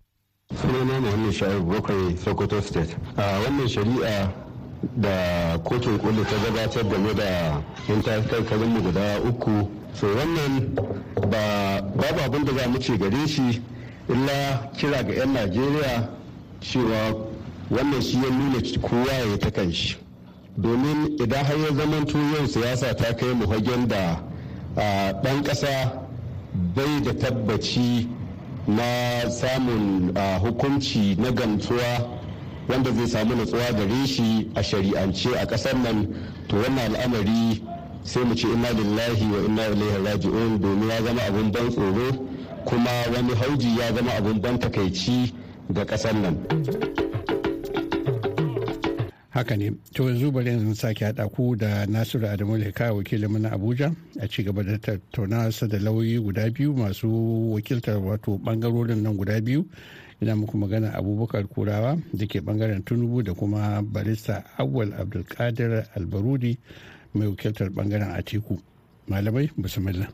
Sunana 0.60 1.00
muhammad 1.00 1.32
sha'ib 1.34 1.64
bakwai 1.68 2.16
sokoto 2.24 2.60
state. 2.62 2.96
A 3.16 3.22
wannan 3.44 3.68
shari'a 3.68 4.32
da 4.96 5.58
kotun 5.64 5.98
koli 5.98 6.24
ta 6.24 6.36
gabatar 6.44 6.82
game 6.90 7.14
da 7.14 7.62
yan 7.88 8.68
mu 8.72 8.80
guda 8.82 9.20
uku. 9.24 9.68
So 9.94 10.06
wannan 10.06 10.74
ba 11.30 11.82
babu 11.96 12.20
abin 12.24 12.44
da 12.44 12.52
za 12.58 12.68
mu 12.68 12.78
ce 12.78 12.96
gare 12.98 13.26
shi 13.28 13.62
illa 14.08 14.70
kira 14.76 15.02
ga 15.02 15.12
'yan 15.12 15.32
najeriya 15.32 16.08
cewa 16.62 17.14
wannan 17.70 18.00
shi 18.02 18.16
ya 18.16 18.30
nuna 18.30 18.60
kowa 18.80 19.12
ya 19.30 19.38
ta 19.38 19.50
kan 19.50 19.72
shi. 19.72 19.96
Domin 20.58 21.16
idan 21.20 21.44
har 21.44 21.56
ya 21.58 21.72
zamanto 21.74 22.18
yau 22.18 22.46
siyasa 22.46 22.94
ta 22.96 23.12
kai 23.16 23.32
mu 23.34 23.46
hagen 23.46 23.88
da 23.88 24.22
ɗan 25.22 25.42
ƙasa 25.44 26.02
bai 26.74 27.00
da 27.04 27.12
tabbaci 27.14 28.08
na 28.66 29.28
samun 29.30 30.12
hukunci 30.40 31.16
na 31.18 31.30
gamsuwa 31.32 32.08
wanda 32.68 32.90
zai 32.92 33.06
samu 33.08 33.34
natsuwa 33.34 33.72
gare 33.72 34.06
shi 34.06 34.50
a 34.54 34.62
shari'ance 34.62 35.26
a 35.40 35.46
ƙasar 35.46 35.74
nan 35.82 36.06
to 36.48 36.56
wannan 36.56 36.94
al'amari 36.94 37.62
sai 38.02 38.24
mu 38.24 38.34
ce 38.34 38.46
inna 38.48 38.70
lillahi 38.72 39.30
wa 39.32 39.38
inna 39.46 39.66
ilaihi 39.66 40.04
raji'un 40.04 40.60
domin 40.60 40.88
ya 40.88 41.02
zama 41.02 41.22
abun 41.22 41.50
ban 41.52 41.68
tsoro 41.70 42.26
kuma 42.64 42.90
wani 43.14 43.34
hauji 43.34 43.76
ya 43.78 43.92
zama 43.94 44.12
abun 44.14 44.40
ban 44.40 44.58
takaici 44.58 45.32
ga 45.72 45.84
ƙasar 45.84 46.14
nan. 46.14 46.36
Haka 49.32 49.56
ne. 49.56 49.70
To 49.94 50.04
yanzu 50.08 50.30
bari 50.32 50.50
yanzu 50.50 50.74
sake 50.74 51.04
haɗa 51.04 51.28
ku 51.32 51.56
da 51.56 51.86
nasiru 51.86 52.26
adamu 52.28 52.56
leka 52.58 52.92
wakilin 52.92 53.40
na 53.40 53.50
abuja 53.50 53.90
a 54.20 54.28
ci 54.28 54.42
gaba 54.44 54.62
da 54.62 54.76
tattauna 54.78 55.48
da 55.68 55.78
lauyi 55.78 56.18
guda 56.20 56.50
biyu 56.50 56.74
masu 56.76 57.08
wakiltar 57.54 57.96
wato 57.98 58.36
ɓangarorin 58.38 59.02
nan 59.02 59.16
guda 59.16 59.40
biyu. 59.40 59.64
Ina 60.20 60.36
muku 60.36 60.56
magana 60.58 60.92
abubakar 60.92 61.48
kurawa 61.48 61.96
da 62.12 62.26
ke 62.26 62.40
ɓangaren 62.40 62.84
tunubu 62.84 63.22
da 63.22 63.32
kuma 63.32 63.80
barista 63.82 64.44
awwal 64.58 64.92
abdulkadir 64.92 65.86
albarudi 65.96 66.58
mai 67.14 67.26
wakiltar 67.28 67.70
ɓangaren 67.70 68.12
atiku. 68.12 68.60
Malamai 69.08 69.50
bismillah. 69.56 70.08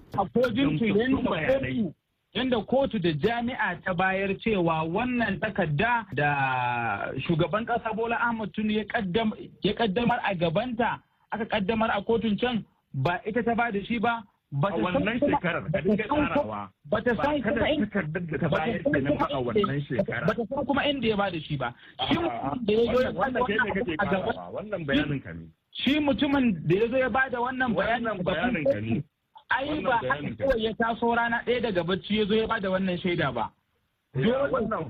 Yadda 2.34 2.60
kotu 2.66 2.98
da 2.98 3.12
jami'a 3.12 3.80
ta 3.84 3.94
bayar 3.94 4.34
cewa 4.40 4.82
wannan 4.84 5.40
takarda 5.40 6.06
da 6.14 7.12
shugaban 7.26 7.64
kasa 7.66 7.92
bola 7.94 8.16
ahmad 8.20 8.52
tunu 8.52 8.72
ya 8.72 8.84
kaddamar 9.74 10.20
a 10.24 10.34
gabanta 10.34 11.00
aka 11.30 11.44
kaddamar 11.46 11.90
a 11.90 12.02
kotun 12.02 12.36
can 12.40 12.64
ba 12.94 13.20
ita 13.26 13.42
ta 13.42 13.54
ba 13.54 13.72
da 13.72 13.80
shi 13.84 13.98
ba 13.98 14.22
a 14.52 14.76
wannan 14.76 15.20
shekarar 15.20 15.64
ka 15.72 15.80
dinga 15.80 16.04
tsarawa 16.04 16.70
ba 16.84 17.02
ta 17.02 17.12
san 17.16 17.42
kuma 17.42 17.86
takardar 17.86 18.22
da 18.26 18.38
ta 18.38 18.48
bayar 18.48 18.82
da 18.82 18.98
nan 19.00 19.16
a 19.30 19.40
wannan 19.40 19.80
shekara 19.88 20.26
ba 20.26 20.34
ta 20.34 20.42
san 20.48 20.64
kuma 20.66 20.82
inda 20.88 21.08
ya 21.08 21.16
ba 21.16 21.30
da 21.30 21.40
shi 21.40 21.56
ba. 21.56 21.74
Shi 22.08 22.14
da 22.64 22.72
ya 22.72 22.92
zo 22.94 23.00
ya 23.02 23.10
wannan 23.12 23.44
kake 23.44 23.96
wannan 24.52 24.84
bayanin 24.86 25.20
ka 25.22 25.32
ne. 25.32 25.48
Shi 25.72 26.00
mutumin 26.00 26.60
da 26.68 26.74
ya 26.76 26.88
zo 26.88 26.96
ya 26.96 27.08
ba 27.10 27.28
da 27.30 27.40
wannan 27.40 27.74
bayanin 27.74 28.20
bayanin 28.24 28.64
ka 28.64 28.80
ne. 28.80 29.02
Ai 29.50 29.80
ba 29.82 29.96
haka 29.96 30.30
kawai 30.38 30.64
ya 30.64 30.74
taso 30.74 31.14
rana 31.14 31.42
ɗaya 31.46 31.60
daga 31.60 31.84
bacci 31.84 32.18
ya 32.18 32.24
zo 32.24 32.34
ya 32.34 32.46
ba 32.46 32.60
da 32.60 32.70
wannan 32.70 32.98
shaida 32.98 33.32
ba. 33.32 33.50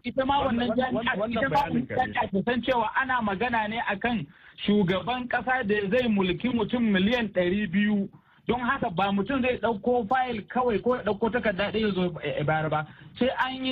Ita 0.05 0.25
ma 0.27 0.39
wannan 0.47 0.71
jami'a 0.77 1.03
ita 1.03 1.05
ma 1.05 1.13
wannan 1.17 1.87
jami'a 1.89 2.31
ta 2.33 2.43
san 2.45 2.63
cewa 2.63 2.91
ana 2.97 3.21
magana 3.23 3.69
ne 3.69 3.81
akan 3.89 4.27
shugaban 4.67 5.29
ƙasa 5.29 5.63
da 5.67 5.75
zai 5.91 6.09
mulki 6.09 6.49
mutum 6.55 6.83
miliyan 6.83 7.29
ɗari 7.33 7.71
biyu. 7.71 8.09
Don 8.47 8.61
haka 8.61 8.91
ba 8.91 9.13
mutum 9.13 9.43
zai 9.43 9.59
ɗauko 9.59 10.09
fayil 10.09 10.43
kawai 10.49 10.79
ko 10.83 10.97
ya 10.97 11.03
ɗauko 11.03 11.31
takarda 11.33 11.71
ɗaya 11.73 11.87
ya 11.87 11.91
zo 11.95 12.03
ya 12.25 12.45
bayar 12.45 12.69
ba. 12.71 12.87
Sai 13.19 13.29
an 13.29 13.65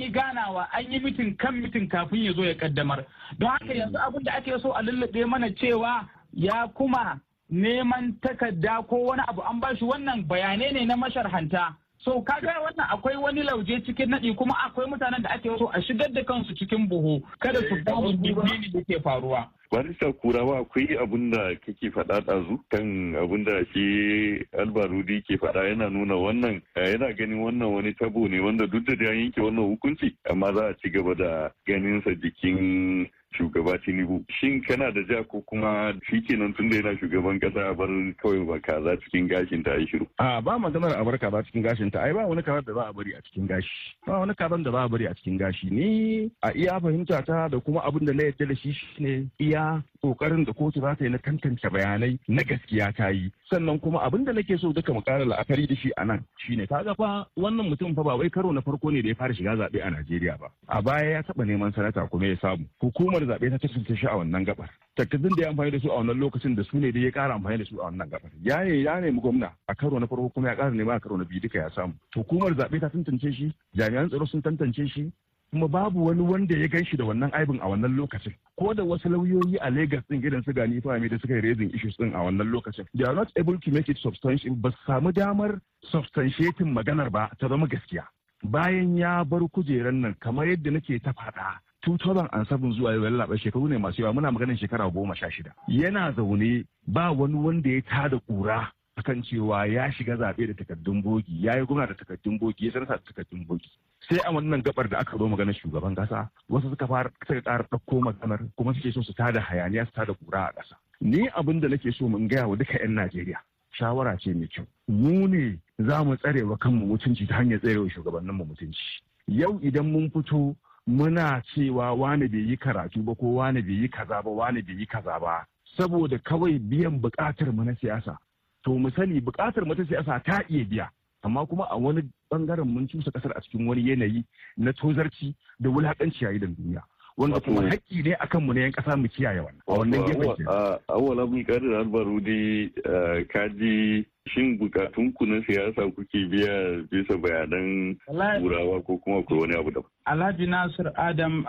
yi 0.00 0.08
ganawa 0.10 0.68
an 0.72 0.92
yi 0.92 0.98
mitin 1.00 1.36
kan 1.36 1.54
mitin 1.54 1.88
kafin 1.88 2.24
ya 2.24 2.32
zo 2.32 2.42
ya 2.44 2.54
kaddamar 2.54 3.04
don 3.38 3.48
haka 3.50 3.74
yanzu 3.74 3.98
abin 3.98 4.22
da 4.24 4.32
ake 4.36 4.58
so 4.60 4.72
a 4.72 4.82
lullube 4.82 5.26
mana 5.28 5.50
cewa 5.50 6.08
ya 6.32 6.66
kuma 6.68 7.20
neman 7.54 8.18
takarda 8.20 8.82
ko 8.88 8.96
wani 9.14 9.22
abu 9.28 9.40
an 9.42 9.60
bashi 9.60 9.84
wannan 9.84 10.26
bayanai 10.26 10.72
ne 10.74 10.84
na 10.84 10.96
masharhanta. 10.96 11.76
So 12.04 12.20
kaga 12.20 12.52
wannan 12.60 12.90
akwai 12.90 13.16
wani 13.16 13.42
lauje 13.42 13.80
cikin 13.86 14.10
naɗi 14.10 14.34
kuma 14.36 14.54
akwai 14.66 14.86
mutanen 14.90 15.22
da 15.22 15.30
ake 15.38 15.48
so 15.58 15.70
a 15.72 15.80
shigar 15.82 16.12
da 16.12 16.22
kansu 16.24 16.52
cikin 16.58 16.88
buhu 16.88 17.22
kada 17.38 17.60
su 17.68 17.78
samu 17.86 18.12
bibini 18.12 18.68
da 18.72 18.80
ke 18.84 19.00
faruwa. 19.02 19.48
Barista 19.72 20.12
kurawa 20.12 20.58
akwai 20.60 20.98
abun 21.00 21.30
da 21.30 21.54
kake 21.64 21.90
faɗa 21.94 22.20
ɗazu 22.26 22.58
kan 22.70 23.14
abun 23.16 23.44
da 23.44 23.64
shi 23.72 24.44
albarudi 24.58 25.22
ke 25.22 25.36
faɗa 25.38 25.64
yana 25.68 25.88
nuna 25.90 26.14
wannan 26.14 26.60
yana 26.76 27.12
ganin 27.16 27.38
wannan 27.40 27.72
wani 27.74 27.94
tabo 27.94 28.28
ne 28.28 28.40
wanda 28.40 28.66
duk 28.66 28.84
da 28.84 28.94
ya 29.04 29.12
yanke 29.14 29.40
wannan 29.40 29.64
hukunci 29.72 30.12
amma 30.30 30.52
za 30.54 30.66
a 30.68 30.74
ci 30.82 30.90
gaba 30.90 31.14
da 31.14 31.50
ganinsa 31.66 32.10
jikin 32.20 33.08
shugaba 33.38 33.78
tinubu. 33.78 34.24
Shin 34.40 34.62
kana 34.62 34.92
da 34.92 35.00
ja 35.08 35.22
ko 35.24 35.40
kuma 35.46 35.92
shi 36.08 36.20
kenan 36.22 36.54
tun 36.56 36.68
da 36.70 36.76
yana 36.76 36.98
shugaban 36.98 37.40
kasa 37.40 37.70
a 37.70 37.74
bar 37.74 37.88
kawai 38.22 38.46
ba 38.46 38.58
kaza 38.60 38.96
cikin 39.02 39.28
gashin 39.28 39.62
ta 39.64 39.74
yi 39.74 39.86
shiru? 39.86 40.06
A 40.18 40.40
ba 40.42 40.58
maganar 40.58 40.98
a 41.00 41.04
bar 41.04 41.18
kaza 41.18 41.42
cikin 41.46 41.62
gashin 41.62 41.90
ta. 41.90 42.00
Ai 42.00 42.12
ba 42.12 42.26
wani 42.26 42.42
kaza 42.42 42.62
da 42.64 42.72
za 42.74 42.80
a 42.88 42.92
bari 42.92 43.12
a 43.14 43.22
cikin 43.22 43.48
gashi. 43.48 43.76
Ba 44.06 44.18
wani 44.20 44.34
kazan 44.34 44.62
da 44.64 44.70
za 44.70 44.84
a 44.84 44.88
bari 44.88 45.06
a 45.06 45.14
cikin 45.14 45.38
gashi. 45.38 45.70
Ni 45.70 46.30
a 46.42 46.50
iya 46.54 46.80
fahimta 46.80 47.24
ta 47.26 47.48
da 47.48 47.60
kuma 47.60 47.80
abin 47.84 48.06
da 48.06 48.12
na 48.12 48.22
yadda 48.30 48.46
da 48.48 48.54
shi 48.54 48.72
shine 48.72 49.30
iya 49.40 49.82
ƙoƙarin 50.04 50.44
da 50.44 50.52
kotu 50.52 50.80
za 50.80 50.94
ta 50.94 51.04
yi 51.04 51.10
na 51.10 51.18
tantance 51.18 51.62
bayanai 51.70 52.18
na 52.28 52.42
gaskiya 52.42 52.92
ta 52.96 53.08
yi. 53.08 53.32
Sannan 53.50 53.78
kuma 53.80 54.00
abin 54.02 54.24
da 54.24 54.32
nake 54.32 54.58
so 54.58 54.72
duka 54.72 54.92
mu 54.92 55.02
kara 55.02 55.24
la'akari 55.24 55.66
da 55.68 55.74
shi 55.76 55.90
a 55.96 56.04
nan 56.04 56.24
shine 56.36 56.66
kaga 56.66 56.94
fa 56.94 57.26
wannan 57.36 57.68
mutum 57.68 57.94
fa 57.94 58.02
ba 58.02 58.16
wai 58.16 58.30
karo 58.30 58.52
na 58.52 58.60
farko 58.60 58.90
ne 58.90 59.02
da 59.02 59.08
ya 59.08 59.14
fara 59.14 59.34
shiga 59.34 59.56
zaɓe 59.56 59.80
a 59.84 59.90
Najeriya 59.90 60.38
ba. 60.40 60.48
A 60.68 60.82
baya 60.82 61.10
ya 61.10 61.22
taɓa 61.22 61.44
neman 61.46 61.72
sanata 61.72 62.08
kuma 62.08 62.26
ya 62.26 62.36
samu. 62.40 62.64
Hukumar 62.80 63.20
zaɓe 63.22 63.50
ta 63.50 63.58
tantance 63.58 63.96
shi 63.96 64.06
a 64.06 64.16
wannan 64.16 64.44
gabar 64.44 64.68
takardun 64.96 65.36
da 65.36 65.42
ya 65.42 65.48
amfani 65.50 65.70
da 65.70 65.78
su 65.80 65.90
a 65.90 65.96
wannan 66.00 66.18
lokacin 66.18 66.54
da 66.56 66.62
su 66.64 66.78
ne 66.78 66.90
da 66.92 66.98
ya 67.00 67.10
ƙara 67.10 67.34
amfani 67.34 67.58
da 67.58 67.64
su 67.64 67.76
a 67.80 67.84
wannan 67.84 68.08
gabar 68.10 68.30
ya 68.42 68.62
ne 68.64 68.80
ya 68.82 69.00
nemi 69.00 69.20
gwamna 69.20 69.52
a 69.68 69.74
karo 69.74 69.98
na 69.98 70.06
farko 70.06 70.28
kuma 70.32 70.48
ya 70.48 70.54
ƙara 70.56 70.70
nema 70.74 70.94
a 70.96 71.00
karo 71.00 71.16
na 71.16 71.24
biyu 71.24 71.40
duka 71.40 71.58
ya 71.58 71.70
samu. 71.70 71.92
Hukumar 72.16 72.52
zaɓe 72.56 72.80
ta 72.80 72.88
tantance 72.88 73.32
shi 73.32 73.52
jami'an 73.76 74.08
tsaro 74.08 74.26
sun 74.26 74.40
tantance 74.42 74.86
shi 74.88 75.12
kuma 75.54 75.68
babu 75.68 76.06
wani 76.06 76.22
wanda 76.22 76.56
ya 76.58 76.66
gan 76.68 76.84
shi 76.84 76.96
da 76.96 77.04
wannan 77.04 77.30
aibin 77.32 77.60
a 77.62 77.68
wannan 77.70 77.94
lokacin. 77.96 78.34
Ko 78.58 78.74
da 78.74 78.82
wasu 78.82 79.08
lauyoyi 79.08 79.56
a 79.62 79.70
Lagos 79.70 80.02
din 80.10 80.20
irin 80.22 80.42
su 80.42 80.52
gani 80.52 80.80
fahimi 80.80 81.08
da 81.08 81.18
suka 81.18 81.34
yi 81.34 81.40
raising 81.40 81.70
issues 81.70 81.96
din 81.96 82.10
a 82.14 82.18
wannan 82.18 82.50
lokacin 82.50 82.84
they 82.94 83.04
are 83.06 83.14
not 83.14 83.30
able 83.38 83.56
to 83.58 83.70
make 83.70 83.88
it 83.88 83.96
substantial 84.02 84.54
ba 84.56 84.74
samu 84.86 85.12
damar 85.12 85.60
substantiating 85.92 86.74
maganar 86.74 87.08
ba 87.10 87.30
ta 87.38 87.46
zama 87.48 87.66
gaskiya. 87.68 88.02
Bayan 88.42 88.96
ya 88.98 89.22
bar 89.24 89.46
kujeran 89.54 90.00
nan 90.02 90.14
kamar 90.18 90.46
yadda 90.50 90.70
nake 90.74 90.98
ta 91.04 91.12
faɗa 91.12 91.62
2007 91.86 92.72
zuwa 92.76 92.92
yau 92.92 93.06
laɓa 93.14 93.38
shekaru 93.38 93.68
ne 93.68 93.78
masu 93.78 94.02
yawa 94.02 94.12
muna 94.14 94.32
maganin 94.32 94.58
shekara 94.58 94.90
goma 94.90 95.14
sha 95.14 95.30
shida. 95.30 95.54
Yana 95.68 96.10
zaune 96.18 96.64
ba 96.86 97.12
wani 97.12 97.34
wanda 97.38 97.70
ya 97.70 97.80
tada 97.82 98.18
ƙura 98.26 98.66
akan 98.96 99.22
cewa 99.22 99.66
ya 99.66 99.90
shiga 99.92 100.16
zaɓe 100.16 100.46
da 100.46 100.54
takardun 100.54 101.02
bogi 101.02 101.44
ya 101.46 101.56
yi 101.58 101.66
gwamna 101.66 101.86
da 101.86 101.94
takardun 101.94 102.38
bogi 102.38 102.66
ya 102.66 102.72
sanata 102.72 102.94
da 102.98 103.02
takardun 103.06 103.46
bogi. 103.46 103.70
Sai 104.08 104.18
a 104.24 104.30
wannan 104.32 104.62
gabar 104.62 104.88
da 104.88 104.98
aka 104.98 105.16
zo 105.18 105.28
maganar 105.28 105.54
shugaban 105.54 105.94
kasa 105.94 106.28
wasu 106.50 106.70
suka 106.70 106.86
fara 106.86 107.10
suka 107.26 107.40
ƙara 107.40 107.64
ɗauko 107.70 108.00
maganar 108.00 108.40
kuma 108.56 108.74
suke 108.74 108.92
so 108.92 109.02
su 109.02 109.12
tada 109.14 109.40
hayaniya 109.40 109.86
su 109.86 109.92
tada 109.92 110.12
kura 110.14 110.44
a 110.48 110.52
ƙasa. 110.52 110.76
Ni 111.00 111.28
abin 111.28 111.60
da 111.60 111.68
nake 111.68 111.92
so 111.94 112.08
mun 112.08 112.28
gaya 112.28 112.46
wa 112.48 112.56
duka 112.56 112.78
'yan 112.78 112.94
najeriya 112.94 113.38
shawara 113.72 114.16
ce 114.20 114.34
mai 114.34 114.46
kyau. 114.48 114.66
Mu 114.88 115.26
ne 115.28 115.58
za 115.78 116.04
mu 116.04 116.16
tsare 116.16 116.42
wa 116.42 116.56
kanmu 116.56 116.86
mutunci 116.86 117.26
ta 117.26 117.34
hanyar 117.40 117.60
tsare 117.60 117.78
wa 117.78 117.88
shugabanninmu 117.88 118.44
mutunci. 118.44 119.00
Yau 119.28 119.58
idan 119.62 119.90
mun 119.90 120.10
fito 120.10 120.54
muna 120.86 121.42
cewa 121.54 121.94
wani 121.96 122.28
bai 122.28 122.40
yi 122.44 122.56
karatu 122.56 123.02
ba 123.02 123.14
ko 123.14 123.26
wani 123.40 123.62
bai 123.62 123.72
yi 123.72 123.88
kaza 123.88 124.22
ba 124.22 124.30
wani 124.30 124.62
bai 124.62 124.76
yi 124.76 124.86
kaza 124.86 125.18
ba 125.20 125.46
saboda 125.76 126.18
kawai 126.18 126.58
biyan 126.58 127.00
buƙatar 127.00 127.52
mu 127.52 127.64
na 127.64 127.72
siyasa. 127.80 128.18
To 128.64 128.78
mu 128.78 128.90
sani 128.90 129.20
buƙatar 129.20 129.64
mu 129.66 129.74
ta 129.74 129.82
siyasa 129.84 130.20
ta 130.24 130.42
iya 130.48 130.64
biya 130.64 130.90
amma 131.24 131.46
kuma 131.46 131.64
a 131.70 131.76
wani 131.78 132.02
ɓangaren 132.34 132.66
mun 132.66 132.88
cusa 132.88 133.10
ƙasar 133.10 133.32
a 133.36 133.40
cikin 133.40 133.66
wani 133.68 133.82
yanayi 133.88 134.24
na 134.56 134.72
tozarci 134.72 135.34
da 135.60 135.70
wulaƙanci 135.70 136.26
a 136.26 136.32
idan 136.32 136.54
duniya. 136.56 136.82
Wanda 137.16 137.40
kuma 137.40 137.62
haƙƙi 137.62 138.02
ne 138.04 138.14
akan 138.18 138.42
mu 138.46 138.52
na 138.52 138.60
yan 138.60 138.72
ƙasa 138.72 138.96
mu 138.96 139.06
kiyaye 139.08 139.38
wannan 139.40 139.62
a 139.68 139.72
wannan 139.78 140.06
gefen 140.06 140.34
ke 140.36 140.44
awwal 140.88 141.20
abin 141.22 141.44
kadir 141.46 141.74
albaru 141.78 142.20
dai 142.20 143.24
kaji 143.30 144.04
shin 144.26 144.58
bukatun 144.58 145.12
ku 145.14 145.26
na 145.26 145.38
siyasa 145.46 145.86
kuke 145.94 146.26
biya 146.30 146.82
bisa 146.90 147.14
bayanan 147.16 147.94
turawa 148.08 148.82
ko 148.84 148.98
kuma 148.98 149.18
akwai 149.22 149.40
wani 149.40 149.54
abu 149.54 149.70
daban? 149.70 149.90
Alhaji 150.06 150.46
Nasir 150.48 150.90
Adam 150.96 151.44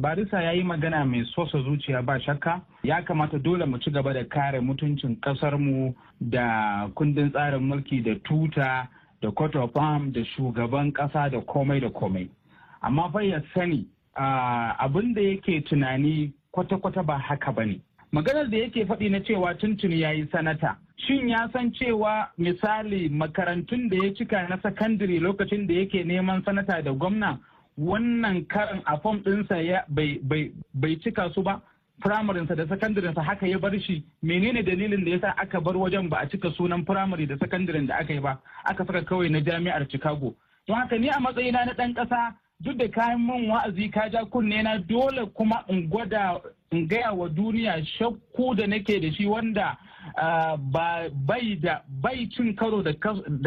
barisa 0.00 0.42
ya 0.42 0.50
yi 0.52 0.62
magana 0.62 1.04
mai 1.06 1.24
sosa 1.34 1.58
zuciya 1.64 2.02
ba 2.04 2.20
shakka. 2.20 2.60
Ya 2.82 3.00
kamata 3.02 3.38
dole 3.38 3.64
mu 3.66 3.78
ci 3.78 3.90
gaba 3.90 4.12
da 4.12 4.24
kare 4.28 4.60
mutuncin 4.60 5.16
kasarmu 5.20 5.94
da 6.20 6.90
kundin 6.94 7.30
tsarin 7.32 7.62
mulki 7.64 8.02
da 8.04 8.14
tuta 8.24 8.88
da 9.22 9.30
court 9.30 9.54
of 9.56 9.76
arm 9.76 10.12
da 10.12 10.20
shugaban 10.24 10.92
kasa 10.92 11.28
da 11.30 11.40
komai 11.40 11.80
da 11.80 11.88
komai 11.90 12.28
amma 12.82 13.10
fa 13.12 13.22
ya 13.22 13.40
sani 13.54 13.86
abin 14.78 15.14
da 15.14 15.20
yake 15.20 15.60
tunani 15.60 16.32
kwata-kwata 16.52 17.02
ba 17.02 17.18
haka 17.18 17.52
ba 17.52 17.64
ne. 17.66 17.80
Maganar 18.12 18.50
da 18.50 18.56
yake 18.56 18.84
faɗi 18.86 19.10
na 19.10 19.20
cewa 19.20 19.54
tuntuni 19.54 20.00
ya 20.00 20.10
yi 20.12 20.26
sanata. 20.32 20.76
Shin 20.96 21.28
ya 21.28 21.48
san 21.52 21.72
cewa 21.72 22.28
misali 22.38 23.08
makarantun 23.08 23.88
da 23.88 23.96
ya 23.96 24.14
cika 24.14 24.48
na 24.48 24.58
sakandare 24.62 25.20
lokacin 25.20 25.66
da 25.66 25.74
yake 25.74 26.04
neman 26.04 26.42
sanata 26.44 26.82
da 26.82 26.92
gwamna 26.92 27.38
wannan 27.78 28.46
karin 28.48 28.82
a 28.86 28.98
fom 28.98 29.18
ɗinsa 29.22 29.84
bai 30.74 30.96
cika 31.02 31.30
su 31.34 31.42
ba? 31.42 31.60
Firamarinsa 32.02 32.54
da 32.56 32.66
sakandaren 32.66 33.14
haka 33.14 33.46
ya 33.46 33.58
bar 33.58 33.72
shi. 33.80 34.04
Menene 34.22 34.62
dalilin 34.62 35.04
da 35.04 35.10
yasa 35.10 35.34
aka 35.36 35.60
bar 35.60 35.74
wajen 35.76 36.08
ba 36.08 36.18
a 36.22 36.26
cika 36.28 36.50
sunan 36.56 36.84
firamare 36.84 37.26
da 37.28 37.36
sakandaren 37.36 37.86
da 37.86 37.94
aka 37.98 38.12
yi 38.12 38.20
ba? 38.20 38.38
Aka 38.64 38.84
saka 38.86 39.02
kawai 39.04 39.30
na 39.30 39.40
jami'ar 39.40 39.86
chicago. 39.90 40.34
Don 40.66 40.76
haka 40.76 40.98
ni 40.98 41.08
a 41.08 41.18
matsayina 41.20 41.64
na 41.66 41.72
ɗan 41.74 41.94
ƙasa 41.94 42.34
duk 42.60 42.76
da 42.76 42.88
kayan 42.88 43.26
min 43.26 43.48
wa'azi 43.50 43.90
ka 43.92 44.08
ja 44.12 44.24
kunne 44.24 44.62
na 44.62 44.78
dole 44.78 45.26
kuma 45.34 45.64
in 45.68 45.88
gwada 45.88 46.40
in 46.72 46.86
gaya 46.88 47.14
wa 47.14 47.28
duniya 47.28 47.84
shakku 47.98 48.54
da 48.56 48.66
nake 48.66 49.00
da 49.00 49.10
shi 49.12 49.26
wanda 49.26 49.78
ba 50.72 51.08
bai 51.26 51.54
da 51.62 51.82
bai 51.88 52.28
cin 52.34 52.54
karo 52.56 52.82
da 52.82 52.92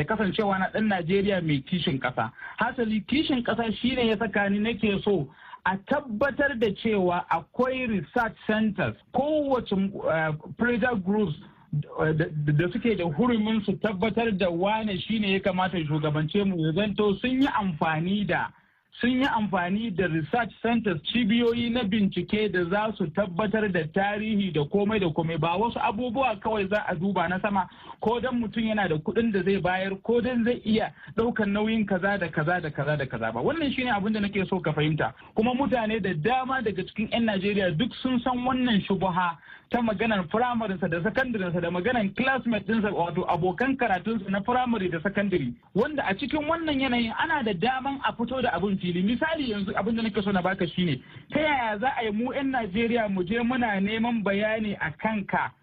kasancewa 0.05 0.59
na 0.59 0.69
ɗan 0.73 0.87
najeriya 0.87 1.41
mai 1.43 1.61
kishin 1.61 1.99
ƙasa. 1.99 2.31
Hasali 2.57 3.01
kishin 3.07 3.43
ƙasa 3.43 3.71
shine 3.81 4.07
ya 4.07 4.17
saka 4.17 4.49
ni 4.49 4.59
nake 4.59 5.01
so 5.03 5.27
a 5.65 5.77
tabbatar 5.77 6.57
da 6.59 6.67
cewa 6.83 7.25
akwai 7.29 7.87
research 7.87 8.35
centers 8.47 8.95
kowace 9.13 9.71
uh, 9.73 10.31
pressure 10.57 10.95
groups 10.95 11.35
da 11.71 12.67
suke 12.73 12.95
da 12.97 13.03
hurumin 13.05 13.63
su 13.65 13.73
tabbatar 13.77 14.31
da 14.37 14.49
wane 14.49 14.97
shine 14.99 15.31
ya 15.33 15.39
kamata 15.39 15.77
shugabance 15.85 16.43
mu 16.43 16.71
zanto 16.73 17.15
sun 17.21 17.41
yi 17.41 17.47
amfani 17.47 18.25
da 18.27 18.51
sun 18.99 19.09
yi 19.21 19.25
amfani 19.25 19.91
da 19.95 20.07
research 20.07 20.51
centers 20.61 21.01
cibiyoyi 21.03 21.69
na 21.69 21.83
bincike 21.83 22.49
da 22.51 22.63
za 22.65 22.93
su 22.97 23.07
tabbatar 23.13 23.71
da 23.71 23.87
tarihi 23.87 24.51
da 24.53 24.61
komai 24.69 24.99
da 24.99 25.07
komai. 25.13 25.37
Ba 25.37 25.55
wasu 25.57 25.79
abubuwa 25.79 26.35
kawai 26.39 26.67
za 26.69 26.83
a 26.87 26.95
duba 26.95 27.27
na 27.29 27.39
sama 27.39 27.67
ko 28.01 28.19
dan 28.19 28.39
mutum 28.39 28.63
yana 28.63 28.87
da 28.89 28.95
kuɗin 28.95 29.31
da 29.31 29.43
zai 29.43 29.57
bayar 29.61 29.95
ko 30.03 30.21
dan 30.21 30.43
zai 30.43 30.61
iya 30.65 30.91
ɗaukan 31.15 31.49
nauyin 31.53 31.85
kaza 31.85 32.17
da 32.17 32.27
kaza 32.29 32.59
da 32.61 32.69
kaza 32.69 32.97
da 32.97 33.05
kaza 33.05 33.31
ba. 33.31 33.41
Wannan 33.41 33.71
shine 33.73 33.91
abin 33.91 34.13
da 34.13 34.19
nake 34.19 34.45
so 34.49 34.59
ka 34.59 34.71
fahimta. 34.73 35.13
Kuma 35.35 35.53
mutane 35.53 35.99
da 36.01 36.13
dama 36.13 36.61
daga 36.61 36.83
cikin 36.83 37.09
'yan 37.11 37.25
najeriya 37.25 37.71
duk 37.77 37.93
sun 38.01 38.19
san 38.19 38.37
wannan 38.45 38.81
shubuha 38.81 39.37
ta 39.71 39.81
maganar 39.81 40.27
firamarinsa 40.27 40.87
da 40.89 41.01
sakandaren 41.03 41.61
da 41.61 41.71
maganar 41.71 42.03
classmate 42.15 42.67
ɗinsa 42.67 42.91
wato 42.93 43.23
abokan 43.31 43.77
karatunsa 43.77 44.29
na 44.29 44.41
firamare 44.43 44.89
da 44.91 44.99
sakandare 44.99 45.53
wanda 45.75 46.03
a 46.05 46.13
cikin 46.13 46.43
wannan 46.45 46.79
yanayin 46.81 47.13
ana 47.17 47.41
da 47.43 47.53
daman 47.53 47.97
a 48.03 48.11
fito 48.13 48.41
da 48.41 48.51
abin 48.51 48.77
fili. 48.77 49.01
Misali 49.01 49.49
yanzu 49.51 49.71
abin 49.75 49.95
da 49.95 50.01
nake 50.03 50.21
so 50.21 50.31
na 50.31 50.41
baka 50.41 50.67
shine 50.67 51.01
ta 51.31 51.39
yaya 51.39 51.79
za 51.79 51.87
a 51.97 52.03
yi 52.03 52.11
mu 52.11 52.33
'yan 52.33 52.51
najeriya 52.51 53.07
mu 53.09 53.23
je 53.23 53.39
muna 53.39 53.79
neman 53.79 54.21
bayani 54.23 54.75
a 54.81 54.91
kanka? 54.91 55.53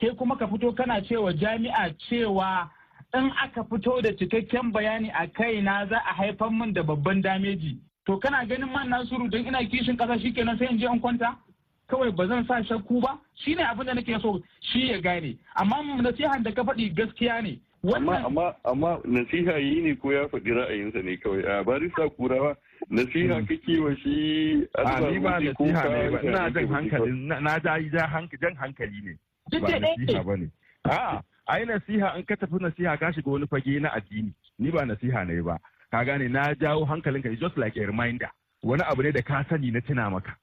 Ke 0.00 0.14
kuma 0.16 0.36
ka 0.36 0.46
fito 0.46 0.72
kana 0.72 1.02
cewa 1.02 1.32
jami'a 1.34 1.90
cewa 2.08 2.70
in 3.14 3.32
aka 3.42 3.64
fito 3.64 4.00
da 4.00 4.10
cikakken 4.14 4.70
bayani 4.72 5.10
a 5.10 5.26
kaina 5.26 5.88
za 5.90 5.96
a 6.06 6.14
haifar 6.14 6.50
min 6.52 6.72
da 6.72 6.82
babban 6.82 7.20
dameji. 7.20 7.78
To 8.06 8.16
kana 8.18 8.46
ganin 8.46 8.70
man 8.70 8.88
nasiru 8.90 9.28
don 9.28 9.42
ina 9.46 9.58
kishin 9.66 9.98
kasa 9.98 10.14
shikenan 10.22 10.56
sai 10.58 10.68
in 10.70 10.78
je 10.78 10.86
in 10.86 11.00
kwanta? 11.00 11.34
Kawai 11.88 12.10
ba 12.16 12.26
zan 12.26 12.44
sa 12.46 12.62
shakku 12.64 13.00
ba 13.00 13.18
shine 13.34 13.62
abin 13.62 13.86
da 13.86 13.94
nake 13.94 14.18
so 14.22 14.40
shi 14.60 14.90
ya 14.90 15.00
gane. 15.00 15.38
Amma 15.56 15.76
nasihan 16.02 16.42
da 16.42 16.50
ka 16.52 16.62
faɗi 16.62 16.94
gaskiya 16.94 17.42
ne. 17.42 17.60
Amma 17.94 18.54
amma 18.64 18.98
nasiha 19.04 19.58
yi 19.62 19.82
ne 19.82 19.94
ko 19.94 20.10
ya 20.12 20.26
faɗi 20.28 20.50
ra'ayinsa 20.58 21.02
ne 21.04 21.16
kawai? 21.16 21.44
A 21.46 21.64
barista 21.64 22.08
kurawa 22.18 22.56
nasiha 22.90 23.42
kake 23.46 23.78
wa 23.80 23.94
shi 24.02 24.66
a 24.74 25.00
ni 25.10 25.18
ba 25.18 25.38
nasiha 25.40 25.84
ne 25.88 26.10
ba. 26.10 26.20
ina 26.22 26.50
jan 26.50 26.66
hankali 26.68 27.12
na 27.40 27.58
ja 27.62 27.78
jan 28.40 28.56
hankali 28.56 29.00
ne. 29.04 29.14
Ba 29.60 29.78
nasiha 29.78 30.24
ba 30.26 30.36
ne. 30.36 30.50
A 30.84 31.22
ai 31.48 31.64
nasiha 31.64 32.16
in 32.18 32.24
ka 32.26 32.34
tafi 32.36 32.58
nasiha 32.58 32.98
ka 32.98 33.12
shiga 33.12 33.30
wani 33.30 33.46
fage 33.46 33.80
na 33.80 33.90
addini 33.94 34.32
ni 34.58 34.70
ba 34.70 34.82
nasiha 34.84 35.22
ne 35.26 35.40
ba. 35.42 35.58
Ka 35.90 36.02
gane 36.04 36.26
na 36.28 36.54
jawo 36.54 36.84
hankalinka 36.84 37.30
just 37.38 37.56
like 37.56 37.76
a 37.76 37.86
reminder. 37.86 38.30
Wani 38.62 38.82
abu 38.82 39.02
ne 39.02 39.12
da 39.12 39.22
ka 39.22 39.44
sani 39.48 39.70
na 39.70 39.80
tuna 39.80 40.10
maka. 40.10 40.34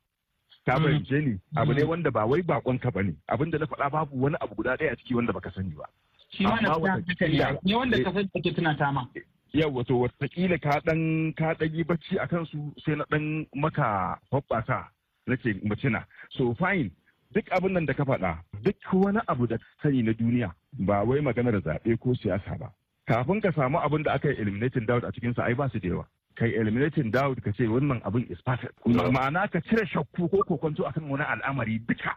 Ka 0.65 0.79
fahimce 0.79 1.17
ni? 1.25 1.33
Abu 1.55 1.73
ne 1.73 1.83
wanda 1.83 2.11
ba 2.11 2.25
wai 2.25 2.41
bakon 2.41 2.79
ka 2.79 2.91
ba 2.91 3.03
ne 3.03 3.13
abin 3.27 3.51
da 3.51 3.57
na 3.59 3.65
faɗa 3.65 3.89
babu 3.91 4.21
wani 4.21 4.35
abu 4.41 4.55
guda 4.55 4.77
ɗaya 4.77 4.91
a 4.91 4.95
ciki 4.95 5.15
wanda 5.15 5.33
baka 5.33 5.51
sani 5.51 5.75
ba. 5.75 5.85
Shi 6.29 6.43
ma 6.43 6.55
na 6.61 6.77
ne. 6.77 7.75
wanda 7.75 8.03
ka 8.03 8.11
sani 8.13 8.29
ake 8.35 8.55
tuna 8.55 8.75
ta 8.77 8.91
ma. 8.91 9.07
Yau 9.53 9.69
wato 9.75 9.99
wataƙila 9.99 10.57
ka 10.61 10.79
dan 10.85 11.33
ka 11.33 11.55
yi 11.61 11.83
bacci 11.83 12.17
a 12.17 12.27
kansu 12.27 12.73
sai 12.85 12.95
na 12.95 13.05
dan 13.11 13.45
maka 13.55 14.17
hoɓɓasa. 14.31 14.87
Nake 15.27 15.59
mutuna 15.63 16.05
so 16.31 16.53
fine 16.55 16.91
duk 17.33 17.45
abin 17.51 17.73
nan 17.73 17.85
da 17.85 17.93
ka 17.93 18.03
faɗa 18.05 18.37
duk 18.63 18.75
wani 18.93 19.19
abu 19.27 19.47
da 19.47 19.57
sani 19.83 20.01
na 20.03 20.11
duniya 20.13 20.51
ba 20.79 21.03
wai 21.03 21.19
maganar 21.19 21.59
zaɓe 21.61 21.99
ko 21.99 22.13
siyasa 22.15 22.57
ba. 22.59 22.71
Kafin 23.07 23.41
ka 23.41 23.51
samu 23.51 23.77
abin 23.83 24.03
da 24.03 24.13
aka 24.13 24.29
yi 24.31 24.35
eliminating 24.39 24.85
doubt 24.85 25.03
a 25.03 25.11
cikinsa 25.11 25.43
ai 25.43 25.53
ba 25.53 25.69
su 25.69 25.79
da 25.79 25.87
yawa. 25.87 26.07
Kai 26.35 26.49
eliminating 26.55 27.11
doubt 27.11 27.41
ka 27.43 27.51
ce 27.57 27.67
wannan 27.67 28.01
abin 28.03 28.25
is 28.29 28.41
perfect. 28.45 28.73
Ma'ana 28.85 29.47
ka 29.51 29.59
cire 29.69 29.85
shakku 29.87 30.29
ko 30.29 30.43
kokonto 30.43 30.85
akan 30.85 31.09
wani 31.09 31.23
al'amari 31.23 31.79
duka. 31.87 32.15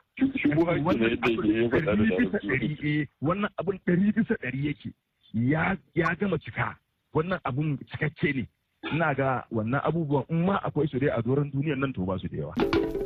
Wannan 3.23 3.51
abin 3.59 3.79
ɗari 3.87 4.13
bisa 4.13 4.35
ɗari 4.43 4.67
yake. 4.67 4.91
Ya 5.35 5.77
gama 6.21 6.39
cika. 6.39 6.77
Wannan 7.15 7.41
abin 7.45 7.79
cikakke 7.91 8.35
ne. 8.37 8.49
Ina 8.93 9.15
ga 9.15 9.45
wannan 9.53 9.81
abubuwan 9.85 10.25
in 10.31 10.45
ma 10.47 10.57
akwai 10.63 10.89
su 10.89 10.99
dai 10.99 11.11
a 11.11 11.23
doron 11.23 11.51
duniyar 11.51 11.79
nan 11.79 11.93
to 11.93 12.05
ba 12.05 12.19
su 12.19 12.29
da 12.29 12.37
yawa. 12.37 13.06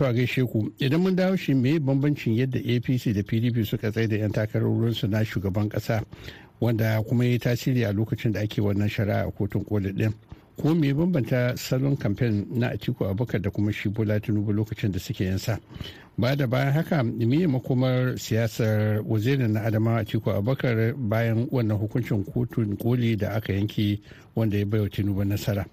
To 0.00 0.06
a 0.06 0.14
gaishe 0.14 0.42
ku 0.50 0.72
idan 0.80 1.02
mun 1.02 1.14
dawo 1.14 1.36
shi 1.36 1.52
me 1.52 1.78
bambancin 1.78 2.32
yadda 2.34 2.56
APC 2.58 3.12
da 3.12 3.20
PDP 3.22 3.66
suka 3.66 3.90
tsaye 3.92 4.06
da 4.08 4.16
'yan 4.16 4.32
takarorinsu 4.32 5.06
na 5.10 5.22
shugaban 5.22 5.68
kasa 5.68 6.02
wanda 6.58 7.02
kuma 7.06 7.26
ya 7.26 7.38
tasiri 7.38 7.84
a 7.84 7.92
lokacin 7.92 8.32
da 8.32 8.40
ake 8.40 8.62
wannan 8.62 8.88
shari'a 8.88 9.28
a 9.28 9.30
kotun 9.30 9.62
koli 9.62 9.92
din. 9.92 10.14
Kuma 10.56 10.74
me 10.74 10.92
bambanta 10.94 11.54
salon 11.58 11.98
kamfen 11.98 12.46
na 12.48 12.70
Atiku 12.72 13.04
Abubakar 13.12 13.42
da 13.42 13.50
kuma 13.50 13.72
shi 13.72 13.90
Bola 13.90 14.18
Tinubu 14.18 14.52
lokacin 14.54 14.90
da 14.90 14.98
suke 14.98 15.20
yansa. 15.24 15.60
Ba 16.16 16.34
da 16.34 16.46
bayan 16.46 16.72
haka 16.72 17.02
me 17.04 17.46
makomar 17.46 18.16
siyasar 18.16 19.04
wazirin 19.04 19.52
na 19.52 19.60
Adamawa 19.68 20.00
Atiku 20.00 20.30
Abubakar 20.32 20.94
bayan 20.96 21.46
wannan 21.52 21.76
hukuncin 21.76 22.24
kotun 22.24 22.74
koli 22.78 23.16
da 23.16 23.36
aka 23.36 23.52
yanke 23.52 24.00
wanda 24.36 24.58
ya 24.58 24.66
baiwa 24.66 24.88
Tinubu 24.88 25.24
nasara. 25.24 25.66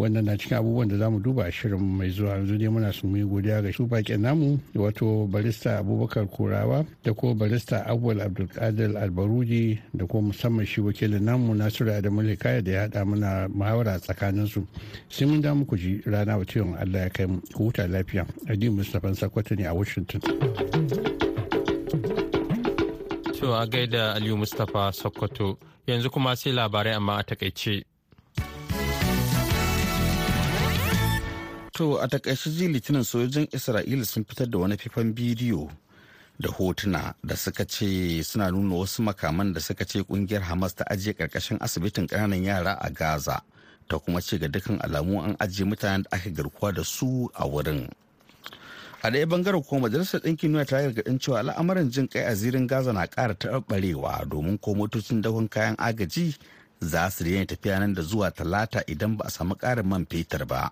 wannan 0.00 0.24
na 0.24 0.36
cikin 0.36 0.56
abubuwan 0.56 0.88
da 0.88 0.96
za 0.96 1.10
mu 1.10 1.20
duba 1.20 1.44
a 1.44 1.52
shirin 1.52 1.80
mai 1.80 2.08
zuwa. 2.10 2.32
Yanzu 2.32 2.56
dai 2.58 2.68
muna 2.68 2.92
su 2.92 3.06
yi 3.16 3.22
godiya 3.24 3.62
ga 3.62 3.72
su 3.72 3.86
bakin 3.86 4.20
namu 4.22 4.58
wato 4.74 5.26
barista 5.28 5.78
abubakar 5.78 6.26
kurawa 6.26 6.84
da 7.04 7.12
ko 7.12 7.34
barista 7.34 7.84
awwal 7.86 8.20
abdulkadir 8.20 8.96
albaruji 8.96 9.78
da 9.94 10.06
ko 10.06 10.20
musamman 10.22 10.64
shi 10.66 10.80
wakilin 10.80 11.22
namu 11.24 11.54
nasiru 11.54 11.92
adamu 11.92 12.22
kaya 12.38 12.62
da 12.62 12.70
ya 12.72 12.80
haɗa 12.88 13.04
mana 13.04 13.48
muhawara 13.48 13.98
tsakanin 14.00 14.46
su 14.46 14.66
sai 15.08 15.26
mun 15.28 15.40
da 15.42 15.54
muku 15.54 15.76
ji 15.76 16.00
rana 16.06 16.36
wa 16.38 16.44
ciwon 16.44 16.74
allah 16.80 17.00
ya 17.02 17.10
kai 17.10 17.26
mu. 17.26 17.40
Ku 17.52 17.64
huta 17.68 17.86
lafiya. 17.86 18.26
Adi 18.48 18.70
mustapha 18.70 19.14
sakwato 19.14 19.54
ne 19.54 19.64
a 19.66 19.74
washington. 19.74 20.20
To 23.40 23.52
a 23.54 23.66
gaida 23.66 24.14
aliyu 24.14 24.36
mustapha 24.36 24.92
sokoto 24.92 25.58
yanzu 25.86 26.10
kuma 26.10 26.36
sai 26.36 26.52
labarai 26.52 26.94
amma 26.96 27.16
a 27.18 27.22
taƙaice. 27.24 27.89
To 31.80 31.96
a 31.98 32.06
taƙaice 32.08 32.50
ji 32.52 32.68
litinin 32.68 33.04
sojojin 33.04 33.48
Isra'ila 33.52 34.04
sun 34.04 34.24
fitar 34.24 34.46
da 34.50 34.58
wani 34.58 34.76
fifan 34.76 35.14
bidiyo 35.14 35.70
da 36.38 36.48
hotuna 36.50 37.14
da 37.24 37.36
suka 37.36 37.64
ce 37.64 38.22
suna 38.22 38.50
nuna 38.50 38.74
wasu 38.74 39.02
makaman 39.02 39.54
da 39.54 39.60
suka 39.60 39.84
ce 39.86 40.02
ƙungiyar 40.04 40.42
Hamas 40.42 40.74
ta 40.76 40.84
ajiye 40.84 41.14
ƙarƙashin 41.16 41.56
asibitin 41.60 42.06
ƙananan 42.06 42.44
yara 42.44 42.76
a 42.82 42.90
Gaza 42.90 43.40
ta 43.88 43.98
kuma 43.98 44.20
ce 44.20 44.36
ga 44.38 44.46
dukkan 44.48 44.76
alamu 44.84 45.24
an 45.24 45.36
ajiye 45.40 45.64
mutanen 45.64 46.02
da 46.02 46.08
aka 46.18 46.28
garkuwa 46.30 46.74
da 46.74 46.82
su 46.84 47.30
a 47.34 47.48
wurin. 47.48 47.88
A 49.02 49.08
ɗaya 49.10 49.24
ɓangaren 49.26 49.64
kuma 49.64 49.88
majalisar 49.88 50.20
ɗinkin 50.20 50.52
duniya 50.52 50.66
ta 50.66 50.76
gargaɗin 50.82 51.18
cewa 51.18 51.38
al'amuran 51.40 51.88
jin 51.90 52.08
kai 52.08 52.24
a 52.28 52.34
zirin 52.36 52.66
Gaza 52.66 52.92
na 52.92 53.06
ƙara 53.06 53.32
taɓarewa 53.34 54.28
domin 54.28 54.58
ko 54.60 54.74
motocin 54.74 55.22
dakon 55.22 55.48
kayan 55.48 55.76
agaji 55.78 56.36
za 56.82 57.08
su 57.08 57.24
daina 57.24 57.46
tafiya 57.46 57.78
nan 57.80 57.94
da 57.94 58.02
zuwa 58.02 58.30
talata 58.30 58.84
idan 58.86 59.16
ba 59.16 59.24
a 59.24 59.30
samu 59.30 59.54
ƙarin 59.56 59.86
man 59.86 60.04
fetur 60.04 60.44
ba. 60.46 60.70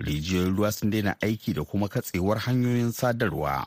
Rijiyoyin 0.00 0.56
ruwa 0.56 0.72
sun 0.72 0.90
daina 0.90 1.14
aiki 1.22 1.54
da 1.54 1.64
kuma 1.64 1.88
katsewar 1.88 2.38
hanyoyin 2.38 2.92
sadarwa. 2.92 3.66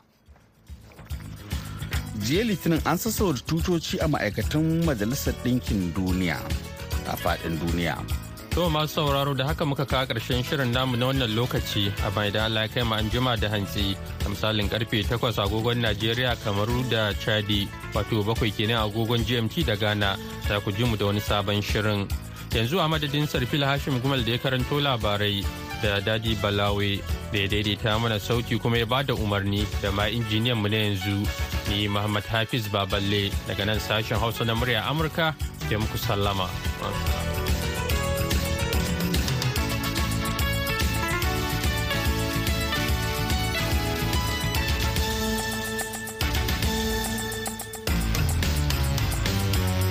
Jiya 2.22 2.44
litinin 2.44 2.80
an 2.86 2.96
sassauta 2.98 3.40
tutoci 3.46 3.98
a 4.00 4.08
ma'aikatan 4.08 4.84
majalisar 4.84 5.34
ɗinkin 5.44 5.92
duniya 5.94 6.36
a 7.08 7.16
faɗin 7.16 7.58
duniya. 7.58 7.96
To 8.54 8.68
masu 8.68 8.94
sauraro 9.00 9.32
da 9.34 9.46
haka 9.46 9.64
muka 9.64 9.86
kawo 9.86 10.04
ƙarshen 10.06 10.44
shirin 10.44 10.72
namu 10.72 10.96
na 10.96 11.06
wannan 11.06 11.32
lokaci. 11.34 11.88
A 12.06 12.10
bai 12.10 12.30
da 12.30 12.44
Allah 12.44 12.68
kai 12.68 12.82
mu 12.84 12.94
an 12.94 13.08
jima 13.08 13.34
da 13.40 13.48
hantsi 13.48 13.96
a 14.26 14.28
misalin 14.28 14.68
ƙarfe 14.68 15.08
8 15.08 15.40
agogon 15.40 15.80
Najeriya 15.80 16.36
Kamaru 16.44 16.84
da 16.90 17.12
Chadi 17.14 17.66
wato 17.94 18.22
bakwai 18.22 18.52
kenan 18.52 18.84
agogon 18.84 19.24
GMT 19.24 19.64
da 19.64 19.74
Ghana 19.74 20.18
za 20.48 20.60
ku 20.60 20.70
ji 20.70 20.84
mu 20.84 20.96
da 20.96 21.06
wani 21.06 21.20
sabon 21.20 21.62
shirin. 21.64 22.04
Yanzu 22.52 22.76
a 22.78 22.86
madadin 22.88 23.24
Sarfil 23.26 23.64
Hashim 23.64 23.98
Gumal 24.02 24.22
da 24.22 24.32
ya 24.32 24.38
karanto 24.38 24.76
labarai 24.84 25.40
da 25.82 26.00
Dadi 26.00 26.34
Balawe 26.38 27.00
da 27.32 27.38
ya 27.38 27.48
daidaita 27.48 27.98
mana 27.98 28.20
sauti 28.20 28.58
kuma 28.58 28.78
ya 28.78 28.86
ba 28.86 29.02
da 29.02 29.14
umarni 29.14 29.66
da 29.82 29.90
ma 29.90 30.06
injiniyan 30.06 30.56
mu 30.56 30.68
na 30.68 30.76
yanzu 30.76 31.26
ni 31.68 31.88
Muhammad 31.88 32.24
Hafiz 32.24 32.68
Baballe 32.68 33.32
daga 33.48 33.64
nan 33.66 33.78
sashen 33.80 34.18
Hausa 34.18 34.44
na 34.44 34.54
murya 34.54 34.86
Amurka 34.86 35.34
ke 35.68 35.74
muku 35.80 35.98
sallama. 35.98 36.46